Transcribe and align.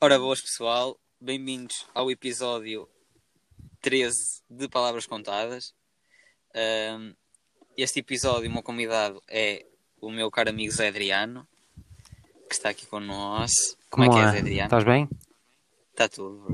Ora, 0.00 0.18
boas 0.18 0.40
pessoal, 0.40 0.96
bem-vindos 1.20 1.86
ao 1.92 2.08
episódio 2.08 2.88
13 3.80 4.42
de 4.48 4.68
Palavras 4.68 5.06
Contadas. 5.06 5.74
Um, 6.54 7.14
este 7.76 7.98
episódio, 7.98 8.48
o 8.48 8.52
meu 8.52 8.62
convidado 8.62 9.20
é 9.28 9.66
o 10.00 10.08
meu 10.10 10.30
caro 10.30 10.50
amigo 10.50 10.72
Zé 10.72 10.86
Adriano, 10.88 11.48
que 12.48 12.54
está 12.54 12.68
aqui 12.68 12.86
connosco. 12.86 13.76
Como, 13.90 14.06
Como 14.06 14.18
é 14.18 14.22
que 14.22 14.28
é, 14.28 14.30
Zé 14.30 14.38
Adriano? 14.38 14.66
Estás 14.66 14.84
bem? 14.84 15.08
Está 15.90 16.08
tudo. 16.08 16.46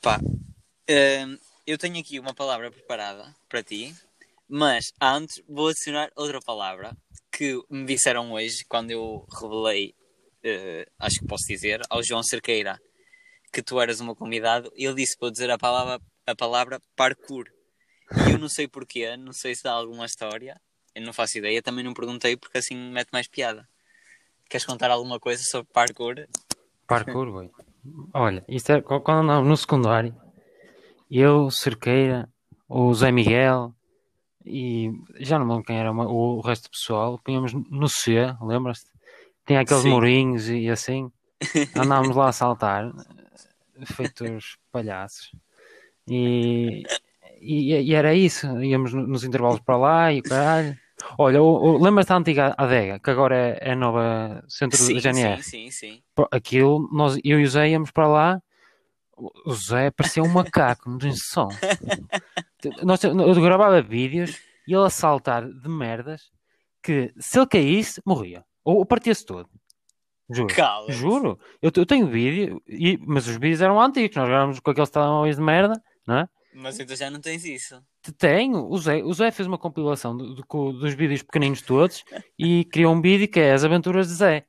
Pá, 0.00 0.20
um, 0.88 1.38
eu 1.68 1.76
tenho 1.76 2.00
aqui 2.00 2.18
uma 2.18 2.32
palavra 2.32 2.70
preparada 2.70 3.34
para 3.46 3.62
ti, 3.62 3.94
mas 4.48 4.86
antes 4.98 5.42
vou 5.46 5.68
adicionar 5.68 6.10
outra 6.16 6.40
palavra 6.40 6.96
que 7.30 7.60
me 7.68 7.84
disseram 7.84 8.32
hoje 8.32 8.64
quando 8.66 8.90
eu 8.90 9.26
revelei 9.38 9.94
uh, 10.46 10.90
acho 10.98 11.20
que 11.20 11.26
posso 11.26 11.44
dizer, 11.46 11.82
ao 11.90 12.02
João 12.02 12.22
Cerqueira 12.22 12.80
que 13.52 13.62
tu 13.62 13.78
eras 13.78 14.00
meu 14.00 14.16
convidado, 14.16 14.72
ele 14.74 14.94
disse 14.94 15.18
para 15.18 15.30
dizer 15.30 15.50
a 15.50 15.58
palavra, 15.58 16.00
a 16.26 16.34
palavra 16.34 16.80
parkour. 16.96 17.44
E 18.26 18.32
eu 18.32 18.38
não 18.38 18.48
sei 18.48 18.66
porquê, 18.66 19.14
não 19.18 19.34
sei 19.34 19.54
se 19.54 19.62
dá 19.62 19.72
alguma 19.72 20.06
história, 20.06 20.58
eu 20.94 21.02
não 21.02 21.12
faço 21.12 21.36
ideia, 21.36 21.62
também 21.62 21.84
não 21.84 21.92
perguntei 21.92 22.34
porque 22.34 22.56
assim 22.56 22.74
me 22.74 22.90
mete 22.90 23.10
mais 23.12 23.28
piada. 23.28 23.68
Queres 24.48 24.64
contar 24.64 24.90
alguma 24.90 25.20
coisa 25.20 25.42
sobre 25.44 25.70
parkour? 25.70 26.14
Parkour, 26.86 27.30
boi. 27.30 27.50
Olha, 28.14 28.42
isto 28.48 28.72
é 28.72 28.80
quando 28.80 29.10
andava 29.10 29.44
no 29.44 29.56
secundário, 29.56 30.14
eu, 31.10 31.50
Cerqueira, 31.50 32.28
o 32.68 32.92
Zé 32.94 33.10
Miguel 33.10 33.74
e 34.44 34.90
já 35.20 35.38
não 35.38 35.46
lembro 35.46 35.64
quem 35.64 35.78
era 35.78 35.92
o 35.92 36.40
resto 36.40 36.64
do 36.64 36.70
pessoal, 36.70 37.20
punhamos 37.22 37.52
no 37.52 37.88
C, 37.88 38.34
lembras-te? 38.40 38.90
Tinha 39.46 39.60
aqueles 39.60 39.82
Sim. 39.82 39.90
murinhos 39.90 40.48
e 40.48 40.68
assim. 40.70 41.10
Andávamos 41.76 42.16
lá 42.16 42.28
a 42.28 42.32
saltar, 42.32 42.90
feitos 43.84 44.56
palhaços. 44.72 45.32
E, 46.06 46.82
e, 47.40 47.74
e, 47.74 47.94
era 47.94 48.14
isso. 48.14 48.46
Íamos 48.62 48.92
nos 48.92 49.24
intervalos 49.24 49.60
para 49.60 49.76
lá 49.76 50.12
e 50.12 50.20
o 50.20 50.22
caralho. 50.22 50.76
Olha, 51.16 51.40
lembras-te 51.80 52.08
da 52.08 52.16
antiga 52.16 52.54
adega, 52.58 52.98
que 52.98 53.10
agora 53.10 53.36
é, 53.36 53.58
é 53.60 53.72
a 53.72 53.76
nova 53.76 54.44
centro 54.48 54.78
sim, 54.78 54.94
da 54.94 55.00
GNR? 55.00 55.42
Sim, 55.42 55.70
sim, 55.70 55.70
sim. 55.70 56.02
Aquilo, 56.30 56.88
nós, 56.92 57.18
eu 57.22 57.38
e 57.38 57.44
o 57.44 57.48
Zé 57.48 57.68
íamos 57.68 57.90
para 57.90 58.08
lá. 58.08 58.42
O 59.44 59.54
Zé 59.54 59.90
parecia 59.90 60.22
um 60.22 60.28
macaco, 60.28 60.88
não 60.88 60.98
tem 60.98 61.12
som. 61.14 61.48
nós, 62.84 63.02
eu 63.02 63.34
gravava 63.42 63.82
vídeos 63.82 64.38
e 64.66 64.74
ele 64.74 64.84
a 64.84 64.90
saltar 64.90 65.46
de 65.48 65.68
merdas 65.68 66.30
que 66.82 67.12
se 67.18 67.38
ele 67.38 67.46
caísse, 67.46 68.00
morria. 68.06 68.44
Ou, 68.64 68.84
partia-se 68.86 69.24
todo. 69.24 69.48
Juro. 70.30 70.54
Cala 70.54 70.92
Juro. 70.92 71.38
Eu, 71.60 71.72
eu 71.74 71.86
tenho 71.86 72.06
vídeo, 72.06 72.62
e, 72.66 72.98
mas 73.06 73.26
os 73.26 73.36
vídeos 73.36 73.60
eram 73.60 73.80
antigos. 73.80 74.16
Nós 74.16 74.28
gravamos 74.28 74.60
com 74.60 74.70
aqueles 74.70 74.90
telemóveis 74.90 75.36
de 75.36 75.42
merda, 75.42 75.82
não 76.06 76.18
é? 76.18 76.28
Mas 76.54 76.78
então 76.78 76.96
já 76.96 77.10
não 77.10 77.20
tens 77.20 77.44
isso. 77.44 77.80
Tenho. 78.16 78.68
O 78.68 78.78
Zé, 78.78 79.02
o 79.02 79.12
Zé 79.12 79.30
fez 79.30 79.46
uma 79.46 79.58
compilação 79.58 80.16
do, 80.16 80.34
do, 80.34 80.72
dos 80.72 80.94
vídeos 80.94 81.22
pequeninos 81.22 81.62
todos 81.62 82.04
e 82.38 82.64
criou 82.66 82.94
um 82.94 83.00
vídeo 83.00 83.28
que 83.28 83.40
é 83.40 83.52
As 83.52 83.64
Aventuras 83.64 84.08
de 84.08 84.14
Zé. 84.14 84.46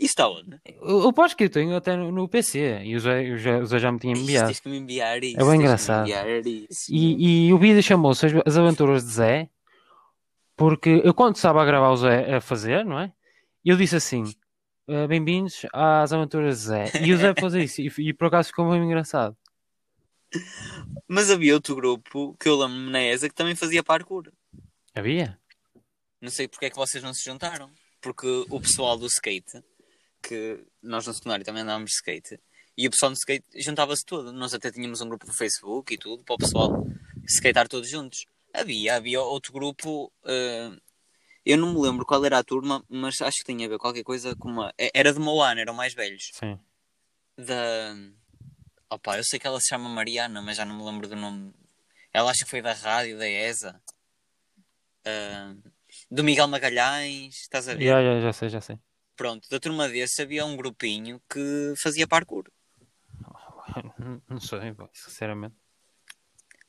Está 0.00 0.28
onde? 0.28 0.58
Eu, 0.64 1.02
eu 1.02 1.12
posso 1.12 1.36
que 1.36 1.44
eu 1.44 1.50
tenho 1.50 1.76
até 1.76 1.94
no, 1.94 2.10
no 2.10 2.26
PC 2.26 2.82
e 2.84 2.96
o 2.96 3.00
Zé, 3.00 3.30
o, 3.30 3.38
Zé, 3.38 3.60
o 3.60 3.66
Zé 3.66 3.78
já 3.78 3.92
me 3.92 3.98
tinha 3.98 4.14
enviado. 4.14 4.46
Tens 4.46 4.60
que 4.60 4.68
me 4.68 4.78
enviar 4.78 5.22
isso. 5.22 5.38
É 5.38 5.44
bem 5.44 5.56
engraçado. 5.56 6.08
E, 6.88 7.46
e 7.46 7.52
o 7.52 7.58
vídeo 7.58 7.82
chamou-se 7.82 8.26
As 8.46 8.56
Aventuras 8.56 9.04
de 9.04 9.10
Zé 9.10 9.50
porque 10.60 11.00
eu 11.04 11.14
quando 11.14 11.36
estava 11.36 11.62
a 11.62 11.64
gravar 11.64 11.88
o 11.88 11.96
Zé 11.96 12.34
a 12.34 12.40
fazer, 12.40 12.84
não 12.84 13.00
é? 13.00 13.10
Eu 13.64 13.78
disse 13.78 13.96
assim, 13.96 14.24
uh, 14.86 15.08
bem-vindos 15.08 15.64
às 15.72 16.12
aventuras 16.12 16.58
de 16.58 16.64
Zé. 16.64 16.92
E 17.02 17.14
o 17.14 17.16
Zé 17.16 17.32
fez 17.32 17.54
isso, 17.54 18.00
e, 18.00 18.08
e 18.08 18.12
por 18.12 18.26
acaso 18.26 18.48
ficou 18.48 18.70
bem 18.70 18.82
engraçado. 18.82 19.34
Mas 21.08 21.30
havia 21.30 21.54
outro 21.54 21.74
grupo 21.74 22.36
que 22.38 22.46
eu 22.46 22.58
lembro-me 22.58 22.90
na 22.90 23.02
ESA 23.02 23.30
que 23.30 23.34
também 23.34 23.54
fazia 23.54 23.82
parkour. 23.82 24.30
Havia? 24.94 25.38
Não 26.20 26.30
sei 26.30 26.46
porque 26.46 26.66
é 26.66 26.70
que 26.70 26.76
vocês 26.76 27.02
não 27.02 27.14
se 27.14 27.24
juntaram. 27.24 27.70
Porque 28.00 28.44
o 28.50 28.60
pessoal 28.60 28.98
do 28.98 29.06
skate, 29.06 29.62
que 30.22 30.64
nós 30.82 31.06
no 31.06 31.14
secundário 31.14 31.44
também 31.44 31.62
andávamos 31.62 31.90
de 31.90 31.96
skate, 31.96 32.40
e 32.76 32.86
o 32.86 32.90
pessoal 32.90 33.12
do 33.12 33.16
skate 33.16 33.44
juntava-se 33.56 34.04
todo. 34.04 34.32
Nós 34.32 34.54
até 34.54 34.70
tínhamos 34.70 35.00
um 35.00 35.08
grupo 35.08 35.26
no 35.26 35.34
Facebook 35.34 35.92
e 35.92 35.98
tudo 35.98 36.24
para 36.24 36.34
o 36.34 36.38
pessoal 36.38 36.86
skatear 37.26 37.68
todos 37.68 37.90
juntos. 37.90 38.24
Havia, 38.54 38.96
havia 38.96 39.20
outro 39.20 39.52
grupo. 39.52 40.10
Uh, 40.24 40.80
eu 41.44 41.58
não 41.58 41.74
me 41.74 41.80
lembro 41.80 42.06
qual 42.06 42.24
era 42.24 42.38
a 42.38 42.42
turma, 42.42 42.82
mas 42.88 43.20
acho 43.20 43.38
que 43.38 43.52
tinha 43.52 43.66
a 43.66 43.68
ver 43.68 43.78
qualquer 43.78 44.02
coisa 44.02 44.34
com 44.34 44.48
uma. 44.48 44.72
É, 44.78 44.90
era 44.94 45.12
de 45.12 45.18
Moana, 45.18 45.60
eram 45.60 45.74
mais 45.74 45.94
velhos. 45.94 46.30
Sim. 46.32 46.58
Da. 47.36 47.94
Opa, 48.88 49.18
eu 49.18 49.24
sei 49.24 49.38
que 49.38 49.46
ela 49.46 49.60
se 49.60 49.68
chama 49.68 49.88
Mariana, 49.88 50.40
mas 50.42 50.56
já 50.56 50.64
não 50.64 50.76
me 50.76 50.82
lembro 50.82 51.06
do 51.06 51.16
nome. 51.16 51.52
Ela 52.12 52.30
acho 52.30 52.44
que 52.44 52.50
foi 52.50 52.62
da 52.62 52.72
rádio, 52.72 53.18
da 53.18 53.28
ESA. 53.28 53.80
Uh, 55.06 55.70
do 56.10 56.24
Miguel 56.24 56.48
Magalhães, 56.48 57.34
estás 57.42 57.68
a 57.68 57.74
ver? 57.74 57.84
Já, 57.84 58.02
já, 58.02 58.20
já 58.20 58.32
sei, 58.32 58.48
já 58.48 58.60
sei. 58.60 58.78
Pronto, 59.20 59.46
da 59.50 59.60
turma 59.60 59.86
desse 59.86 60.22
havia 60.22 60.46
um 60.46 60.56
grupinho 60.56 61.20
que 61.28 61.74
fazia 61.76 62.08
parkour. 62.08 62.44
Não 64.26 64.40
sei, 64.40 64.74
sinceramente. 64.94 65.54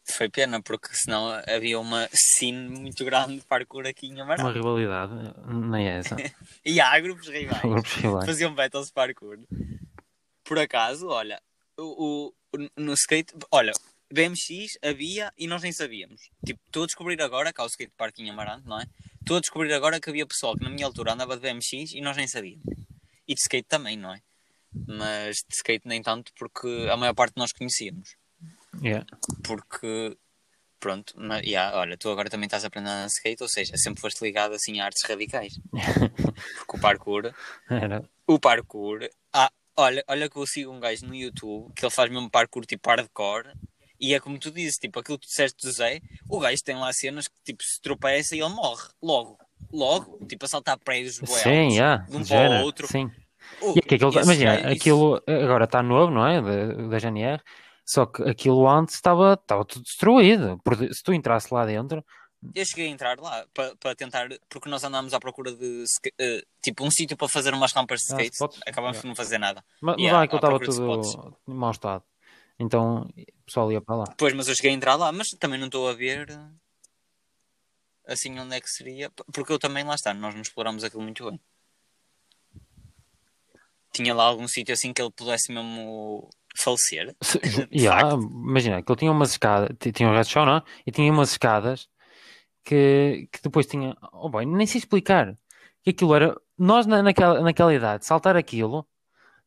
Foi 0.03 0.28
pena, 0.28 0.62
porque 0.62 0.89
senão 0.91 1.29
havia 1.47 1.79
uma 1.79 2.09
scene 2.12 2.78
muito 2.78 3.06
grande 3.06 3.38
de 3.38 3.45
parkour 3.45 3.88
aqui 3.88 4.07
em 4.07 4.19
Amaral. 4.19 4.47
Uma 4.47 4.51
rivalidade, 4.53 5.13
não 5.47 5.78
é 5.78 6.00
essa? 6.00 6.17
e 6.66 6.81
há 6.81 7.00
grupos 7.00 7.29
rivais. 7.29 7.62
grupos 7.62 7.94
rivais. 7.94 8.25
Faziam 8.25 8.53
battles 8.53 8.88
de 8.88 8.94
parkour. 8.94 9.39
Por 10.44 10.59
acaso, 10.59 11.07
olha, 11.07 11.41
o, 11.79 12.33
o, 12.53 12.69
no 12.75 12.91
skate, 12.95 13.33
olha, 13.50 13.72
BMX 14.12 14.78
havia 14.83 15.31
e 15.38 15.47
nós 15.47 15.62
nem 15.62 15.72
sabíamos. 15.72 16.29
Tipo, 16.45 16.59
estou 16.66 16.83
a 16.83 16.85
descobrir 16.85 17.22
agora 17.22 17.53
que 17.53 17.62
há 17.62 17.63
o 17.63 17.68
skate 17.68 17.94
park 17.95 18.19
em 18.19 18.29
Amarante, 18.29 18.68
não 18.68 18.78
é? 18.78 18.85
Estou 19.21 19.37
a 19.37 19.39
descobrir 19.39 19.71
agora 19.73 19.99
que 19.99 20.09
havia 20.09 20.25
pessoal 20.25 20.55
que 20.55 20.63
na 20.63 20.69
minha 20.69 20.85
altura 20.85 21.13
andava 21.13 21.37
de 21.37 21.41
BMX 21.41 21.93
e 21.93 22.01
nós 22.01 22.17
nem 22.17 22.27
sabíamos. 22.27 22.65
E 23.27 23.33
de 23.33 23.39
skate 23.39 23.67
também, 23.67 23.95
não 23.95 24.13
é? 24.13 24.21
Mas 24.87 25.37
de 25.37 25.55
skate 25.55 25.87
nem 25.87 26.01
tanto 26.01 26.31
porque 26.37 26.87
a 26.91 26.97
maior 26.97 27.13
parte 27.13 27.37
nós 27.37 27.51
conhecíamos. 27.51 28.15
Yeah. 28.81 29.05
Porque, 29.43 30.17
pronto, 30.79 31.13
mas, 31.17 31.45
yeah, 31.45 31.77
olha, 31.77 31.97
tu 31.97 32.09
agora 32.09 32.29
também 32.29 32.47
estás 32.47 32.63
a 32.63 32.67
aprender 32.67 32.89
a 32.89 33.05
skate, 33.05 33.43
ou 33.43 33.49
seja, 33.49 33.77
sempre 33.77 34.01
foste 34.01 34.21
ligado 34.23 34.53
assim 34.55 34.79
a 34.79 34.85
artes 34.85 35.03
radicais. 35.07 35.59
Porque 36.57 36.77
o 36.77 36.79
parkour, 36.79 37.33
Era. 37.69 38.03
o 38.27 38.39
parkour, 38.39 39.07
ah, 39.33 39.51
olha, 39.77 40.03
olha 40.07 40.29
que 40.29 40.38
eu 40.38 40.47
sigo 40.47 40.71
um 40.71 40.79
gajo 40.79 41.05
no 41.05 41.13
YouTube 41.13 41.71
que 41.75 41.85
ele 41.85 41.93
faz 41.93 42.09
mesmo 42.09 42.29
parkour 42.29 42.65
tipo 42.65 42.89
hardcore. 42.89 43.53
E 44.01 44.13
é 44.16 44.19
como 44.19 44.39
tu 44.39 44.51
dizes, 44.51 44.78
tipo, 44.78 45.00
aquilo 45.00 45.19
que 45.19 45.28
tu 45.28 45.29
disseste 45.29 45.66
do 45.66 45.72
Zé, 45.72 46.01
o 46.28 46.39
gajo 46.39 46.63
tem 46.63 46.75
lá 46.75 46.91
cenas 46.91 47.28
que 47.28 47.35
tipo 47.45 47.63
se 47.63 47.79
tropeça 47.79 48.35
e 48.35 48.39
ele 48.39 48.50
morre 48.50 48.89
logo. 49.01 49.38
Logo, 49.72 50.25
tipo, 50.25 50.44
a 50.44 50.47
saltar 50.47 50.79
prédios 50.79 51.22
Sim, 51.23 51.69
yeah, 51.73 52.03
de 52.09 52.17
um 52.17 52.25
para 52.25 52.62
o 52.62 52.63
outro. 52.63 52.88
Sim. 52.88 53.12
e 53.75 53.95
aquilo, 53.95 54.12
imagina, 54.19 54.53
aquilo 54.72 55.22
agora 55.28 55.66
está 55.66 55.84
novo, 55.84 56.12
não 56.12 56.28
é? 56.28 56.41
Da, 56.41 56.88
da 56.88 57.00
GNR 57.00 57.41
só 57.91 58.06
que 58.06 58.23
aquilo 58.23 58.69
antes 58.69 58.95
estava, 58.95 59.34
estava 59.34 59.66
tudo 59.66 59.84
destruído. 59.84 60.59
Porque 60.63 60.94
se 60.94 61.03
tu 61.03 61.13
entrasse 61.13 61.53
lá 61.53 61.66
dentro. 61.66 62.03
Eu 62.56 62.66
cheguei 62.66 62.88
a 62.88 62.89
entrar 62.89 63.19
lá 63.19 63.45
para, 63.53 63.75
para 63.75 63.95
tentar, 63.95 64.28
porque 64.50 64.68
nós 64.68 64.83
andámos 64.83 65.13
à 65.13 65.19
procura 65.19 65.51
de 65.51 65.83
uh, 65.83 66.47
tipo 66.59 66.83
um 66.83 66.89
sítio 66.89 67.16
para 67.16 67.28
fazer 67.28 67.53
umas 67.53 67.72
rampas 67.73 68.00
de 68.00 68.06
skate. 68.07 68.38
Ah, 68.41 68.47
Acabamos 68.66 68.97
yeah. 68.97 69.01
por 69.01 69.07
não 69.09 69.16
fazer 69.16 69.38
nada. 69.38 69.63
Mas, 69.81 69.97
yeah, 69.97 70.18
mas 70.18 70.22
lá 70.22 70.28
que 70.28 70.33
eu 70.33 70.38
estava 70.38 70.59
tudo 70.59 71.38
em 71.47 71.53
mau 71.53 71.72
estado. 71.72 72.03
Então 72.61 73.07
o 73.17 73.44
pessoal 73.45 73.72
ia 73.72 73.81
para 73.81 73.95
lá. 73.95 74.05
Pois, 74.17 74.33
mas 74.33 74.47
eu 74.47 74.55
cheguei 74.55 74.72
a 74.72 74.75
entrar 74.75 74.95
lá, 74.95 75.11
mas 75.11 75.29
também 75.29 75.59
não 75.59 75.66
estou 75.66 75.89
a 75.89 75.94
ver 75.94 76.27
assim 78.06 78.38
onde 78.39 78.56
é 78.56 78.62
que 78.62 78.69
seria. 78.69 79.09
Porque 79.33 79.51
eu 79.51 79.57
também 79.57 79.83
lá 79.83 79.95
está, 79.95 80.13
nós 80.13 80.36
não 80.36 80.41
exploramos 80.41 80.83
aquilo 80.83 81.01
muito 81.01 81.27
bem. 81.27 81.39
Tinha 83.91 84.13
lá 84.13 84.25
algum 84.25 84.47
sítio 84.47 84.74
assim 84.74 84.94
que 84.94 85.01
ele 85.01 85.12
pudesse 85.12 85.51
mesmo 85.51 86.30
falecer. 86.56 87.15
yeah, 87.74 88.13
imagina 88.13 88.81
que 88.83 88.91
ele 88.91 89.00
tinha 89.00 89.12
umas 89.12 89.31
escadas, 89.31 89.75
tinha 89.94 90.07
um 90.07 90.13
resto 90.13 90.45
não? 90.45 90.63
E 90.86 90.91
tinha 90.91 91.12
umas 91.12 91.31
escadas 91.31 91.89
que, 92.63 93.27
que 93.31 93.41
depois 93.41 93.65
tinha. 93.65 93.97
Oh, 94.13 94.30
boy, 94.30 94.45
nem 94.45 94.68
sei 94.68 94.77
explicar. 94.80 95.36
Que 95.83 95.89
aquilo 95.89 96.13
era. 96.13 96.39
Nós 96.57 96.86
na, 96.86 97.01
naquela, 97.01 97.41
naquela 97.41 97.74
idade, 97.74 98.06
saltar 98.06 98.38
aquilo 98.38 98.88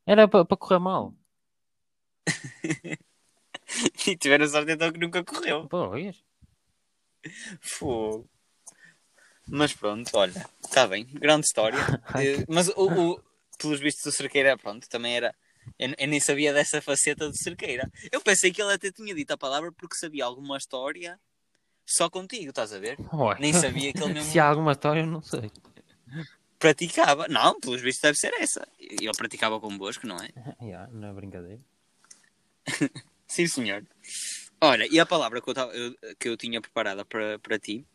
era 0.04 0.26
para 0.26 0.44
pa 0.44 0.56
correr 0.56 0.80
mal. 0.80 1.14
E 4.06 4.16
tiveram 4.16 4.46
sorte 4.48 4.72
então 4.72 4.92
que 4.92 4.98
nunca 4.98 5.24
correu. 5.24 5.66
Pois. 5.68 6.22
Fogo. 7.60 8.28
Mas 9.46 9.74
pronto, 9.74 10.10
olha, 10.14 10.48
está 10.62 10.86
bem, 10.86 11.04
grande 11.04 11.46
história. 11.46 11.78
Eh, 12.16 12.44
mas 12.48 12.68
o, 12.68 13.12
o, 13.12 13.20
pelos 13.58 13.80
vistos, 13.80 14.06
o 14.06 14.12
Cerqueira, 14.12 14.56
pronto, 14.56 14.88
também 14.88 15.16
era 15.16 15.34
eu, 15.78 15.92
eu, 15.98 16.08
nem 16.08 16.20
sabia 16.20 16.52
dessa 16.52 16.80
faceta 16.80 17.30
de 17.30 17.38
Cerqueira. 17.38 17.90
Eu 18.12 18.20
pensei 18.20 18.52
que 18.52 18.62
ele 18.62 18.72
até 18.72 18.90
tinha 18.92 19.14
dito 19.14 19.32
a 19.32 19.36
palavra 19.36 19.72
porque 19.72 19.96
sabia 19.96 20.24
alguma 20.24 20.56
história 20.56 21.18
só 21.86 22.08
contigo, 22.08 22.50
estás 22.50 22.72
a 22.72 22.78
ver? 22.78 22.98
Ué, 23.12 23.36
Nem 23.38 23.52
sabia 23.52 23.92
que 23.92 24.02
ele 24.02 24.12
mesmo 24.14 24.30
Se 24.30 24.38
há 24.38 24.46
alguma 24.46 24.72
história, 24.72 25.00
eu 25.00 25.06
não 25.06 25.22
sei. 25.22 25.50
praticava. 26.58 27.28
Não, 27.28 27.58
pelos 27.60 27.80
vistos 27.80 28.02
deve 28.02 28.18
ser 28.18 28.32
essa. 28.40 28.66
Ele 28.78 29.12
praticava 29.16 29.60
convosco, 29.60 30.06
não 30.06 30.16
é? 30.16 30.28
Yeah, 30.62 30.90
não 30.92 31.08
é 31.08 31.12
brincadeira. 31.12 31.60
Sim, 33.26 33.46
senhor. 33.46 33.86
Olha, 34.60 34.86
e 34.90 34.98
a 35.00 35.06
palavra 35.06 35.40
que 35.40 35.48
eu, 35.48 35.54
tava- 35.54 35.72
eu- 35.74 35.94
que 36.18 36.28
eu 36.28 36.36
tinha 36.36 36.60
preparada 36.60 37.04
para, 37.04 37.38
para 37.38 37.58
ti 37.58 37.86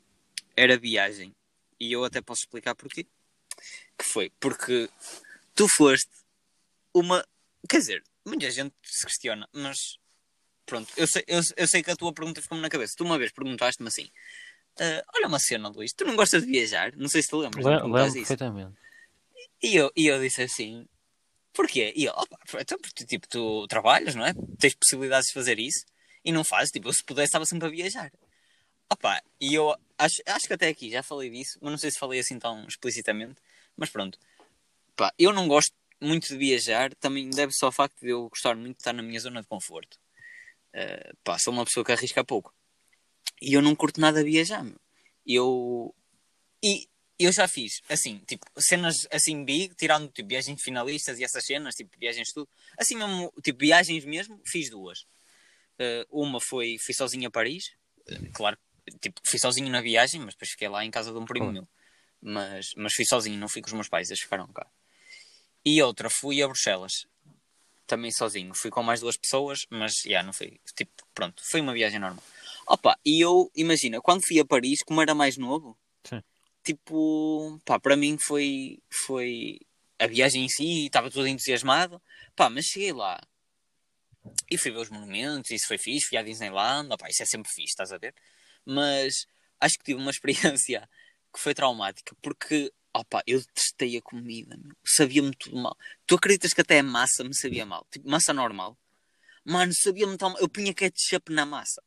era 0.55 0.77
viagem. 0.77 1.33
E 1.79 1.91
eu 1.91 2.03
até 2.03 2.21
posso 2.21 2.41
explicar 2.41 2.75
porquê. 2.75 3.05
Que 3.97 4.05
foi 4.05 4.31
porque 4.39 4.89
tu 5.55 5.67
foste 5.67 6.09
uma. 6.93 7.25
Quer 7.69 7.77
dizer, 7.79 8.03
muita 8.25 8.49
gente 8.51 8.73
se 8.83 9.05
questiona, 9.05 9.47
mas 9.53 9.97
pronto, 10.65 10.91
eu 10.97 11.07
sei, 11.07 11.23
eu, 11.27 11.41
eu 11.57 11.67
sei 11.67 11.81
que 11.83 11.91
a 11.91 11.95
tua 11.95 12.13
pergunta 12.13 12.41
ficou-me 12.41 12.61
na 12.61 12.69
cabeça. 12.69 12.93
Tu 12.97 13.03
uma 13.03 13.17
vez 13.17 13.31
perguntaste-me 13.31 13.87
assim: 13.87 14.09
"Ah, 14.79 15.03
Olha 15.15 15.27
uma 15.27 15.39
cena, 15.39 15.69
Luís, 15.69 15.93
tu 15.93 16.05
não 16.05 16.15
gostas 16.15 16.43
de 16.45 16.51
viajar? 16.51 16.95
Não 16.95 17.07
sei 17.09 17.21
se 17.21 17.29
te 17.29 17.35
lembras. 17.35 17.65
Lembro 17.65 17.87
perfeitamente. 18.19 18.77
E 19.61 19.75
eu, 19.75 19.91
e 19.95 20.07
eu 20.07 20.19
disse 20.21 20.41
assim: 20.43 20.85
Porquê? 21.59 21.91
E 21.93 22.03
ele, 22.05 22.13
opa, 22.15 22.39
então, 22.61 22.77
tipo, 23.05 23.27
tu 23.27 23.67
trabalhas, 23.67 24.15
não 24.15 24.25
é? 24.25 24.31
Tens 24.57 24.73
possibilidades 24.75 25.27
de 25.27 25.33
fazer 25.33 25.59
isso 25.59 25.85
e 26.23 26.31
não 26.31 26.41
fazes. 26.41 26.71
Tipo, 26.71 26.87
eu 26.87 26.93
se 26.93 27.03
pudesse 27.03 27.25
estava 27.25 27.45
sempre 27.45 27.67
a 27.67 27.69
viajar. 27.69 28.13
Opa, 28.89 29.21
e 29.41 29.55
eu 29.55 29.75
acho, 29.97 30.21
acho 30.25 30.47
que 30.47 30.53
até 30.53 30.69
aqui 30.69 30.89
já 30.89 31.03
falei 31.03 31.29
disso, 31.29 31.59
mas 31.61 31.69
não 31.69 31.77
sei 31.77 31.91
se 31.91 31.99
falei 31.99 32.21
assim 32.21 32.39
tão 32.39 32.65
explicitamente. 32.65 33.41
Mas 33.75 33.89
pronto, 33.89 34.17
pá, 34.95 35.13
eu 35.19 35.33
não 35.33 35.49
gosto 35.49 35.73
muito 35.99 36.29
de 36.29 36.37
viajar, 36.37 36.95
também 36.95 37.29
deve-se 37.29 37.65
ao 37.65 37.73
facto 37.73 37.99
de 37.99 38.09
eu 38.11 38.29
gostar 38.29 38.55
muito 38.55 38.77
de 38.77 38.81
estar 38.81 38.93
na 38.93 39.03
minha 39.03 39.19
zona 39.19 39.41
de 39.41 39.47
conforto. 39.49 39.99
Uh, 40.73 41.13
pá, 41.25 41.37
sou 41.37 41.51
uma 41.51 41.65
pessoa 41.65 41.85
que 41.85 41.91
arrisca 41.91 42.23
pouco. 42.23 42.53
E 43.41 43.53
eu 43.53 43.61
não 43.61 43.75
curto 43.75 43.99
nada 43.99 44.23
viajar, 44.23 44.63
meu. 44.63 44.79
Eu. 45.25 45.93
E 46.63 46.87
eu 47.19 47.31
já 47.31 47.47
fiz, 47.47 47.81
assim, 47.89 48.19
tipo, 48.27 48.45
cenas 48.57 49.07
assim 49.11 49.43
big, 49.43 49.75
tirando 49.75 50.09
tipo 50.09 50.29
viagens 50.29 50.57
de 50.57 50.63
finalistas 50.63 51.19
e 51.19 51.23
essas 51.23 51.45
cenas, 51.45 51.75
tipo, 51.75 51.91
viagens 51.99 52.31
tudo. 52.31 52.47
Assim 52.77 52.95
mesmo, 52.95 53.33
tipo, 53.43 53.59
viagens 53.59 54.05
mesmo, 54.05 54.41
fiz 54.45 54.69
duas. 54.69 55.01
Uh, 55.79 56.05
uma 56.09 56.39
foi, 56.41 56.77
fui 56.79 56.93
sozinho 56.93 57.27
a 57.27 57.31
Paris, 57.31 57.71
claro, 58.33 58.57
tipo, 59.01 59.21
fui 59.25 59.39
sozinho 59.39 59.69
na 59.69 59.81
viagem, 59.81 60.19
mas 60.21 60.33
depois 60.33 60.51
fiquei 60.51 60.67
lá 60.67 60.83
em 60.83 60.91
casa 60.91 61.11
de 61.11 61.17
um 61.17 61.25
primo 61.25 61.45
Claro. 61.45 61.53
meu. 61.53 61.67
Mas, 62.21 62.71
mas 62.75 62.93
fui 62.93 63.05
sozinho, 63.05 63.37
não 63.37 63.47
fui 63.47 63.61
com 63.61 63.67
os 63.67 63.73
meus 63.73 63.87
pais, 63.87 64.09
eles 64.09 64.21
ficaram 64.21 64.47
cá. 64.47 64.67
E 65.63 65.81
outra, 65.81 66.09
fui 66.09 66.41
a 66.41 66.47
Bruxelas, 66.47 67.05
também 67.85 68.11
sozinho. 68.11 68.53
Fui 68.53 68.69
com 68.69 68.83
mais 68.83 68.99
duas 69.01 69.17
pessoas, 69.17 69.65
mas 69.69 69.93
já 70.05 70.21
não 70.23 70.31
foi. 70.31 70.59
Tipo, 70.75 70.91
pronto, 71.13 71.41
foi 71.49 71.59
uma 71.61 71.73
viagem 71.73 71.99
normal. 71.99 72.23
Opa, 72.67 72.97
e 73.05 73.19
eu, 73.19 73.51
imagina, 73.55 73.99
quando 73.99 74.25
fui 74.25 74.39
a 74.39 74.45
Paris, 74.45 74.83
como 74.83 75.01
era 75.01 75.15
mais 75.15 75.37
novo, 75.37 75.77
Sim. 76.07 76.21
Tipo, 76.63 77.59
pá, 77.65 77.79
para 77.79 77.95
mim 77.95 78.17
foi, 78.17 78.79
foi 79.07 79.59
a 79.99 80.07
viagem 80.07 80.45
em 80.45 80.49
si, 80.49 80.85
estava 80.85 81.11
todo 81.11 81.27
entusiasmado, 81.27 82.01
pá, 82.35 82.49
mas 82.49 82.65
cheguei 82.65 82.93
lá 82.93 83.19
e 84.49 84.57
fui 84.57 84.71
ver 84.71 84.79
os 84.79 84.89
monumentos, 84.89 85.51
isso 85.51 85.67
foi 85.67 85.77
fixe, 85.77 86.07
fui 86.07 86.17
à 86.17 86.23
Disneyland, 86.23 86.91
opá, 86.91 87.09
isso 87.09 87.23
é 87.23 87.25
sempre 87.25 87.51
fixe, 87.51 87.71
estás 87.71 87.91
a 87.91 87.97
ver? 87.97 88.13
Mas 88.65 89.25
acho 89.59 89.77
que 89.77 89.83
tive 89.85 89.99
uma 89.99 90.11
experiência 90.11 90.89
que 91.33 91.39
foi 91.39 91.53
traumática, 91.53 92.15
porque, 92.21 92.71
opá, 92.93 93.21
eu 93.27 93.39
detestei 93.39 93.97
a 93.97 94.01
comida, 94.01 94.57
sabia-me 94.85 95.35
tudo 95.35 95.57
mal. 95.57 95.77
Tu 96.05 96.15
acreditas 96.15 96.53
que 96.53 96.61
até 96.61 96.79
a 96.79 96.83
massa 96.83 97.23
me 97.23 97.35
sabia 97.35 97.65
mal? 97.65 97.85
Tipo, 97.91 98.09
massa 98.09 98.33
normal. 98.33 98.77
Mano, 99.45 99.73
sabia-me 99.73 100.17
tão 100.17 100.31
mal. 100.31 100.39
Eu 100.39 100.49
punha 100.49 100.73
ketchup 100.73 101.31
na 101.31 101.45
massa. 101.45 101.81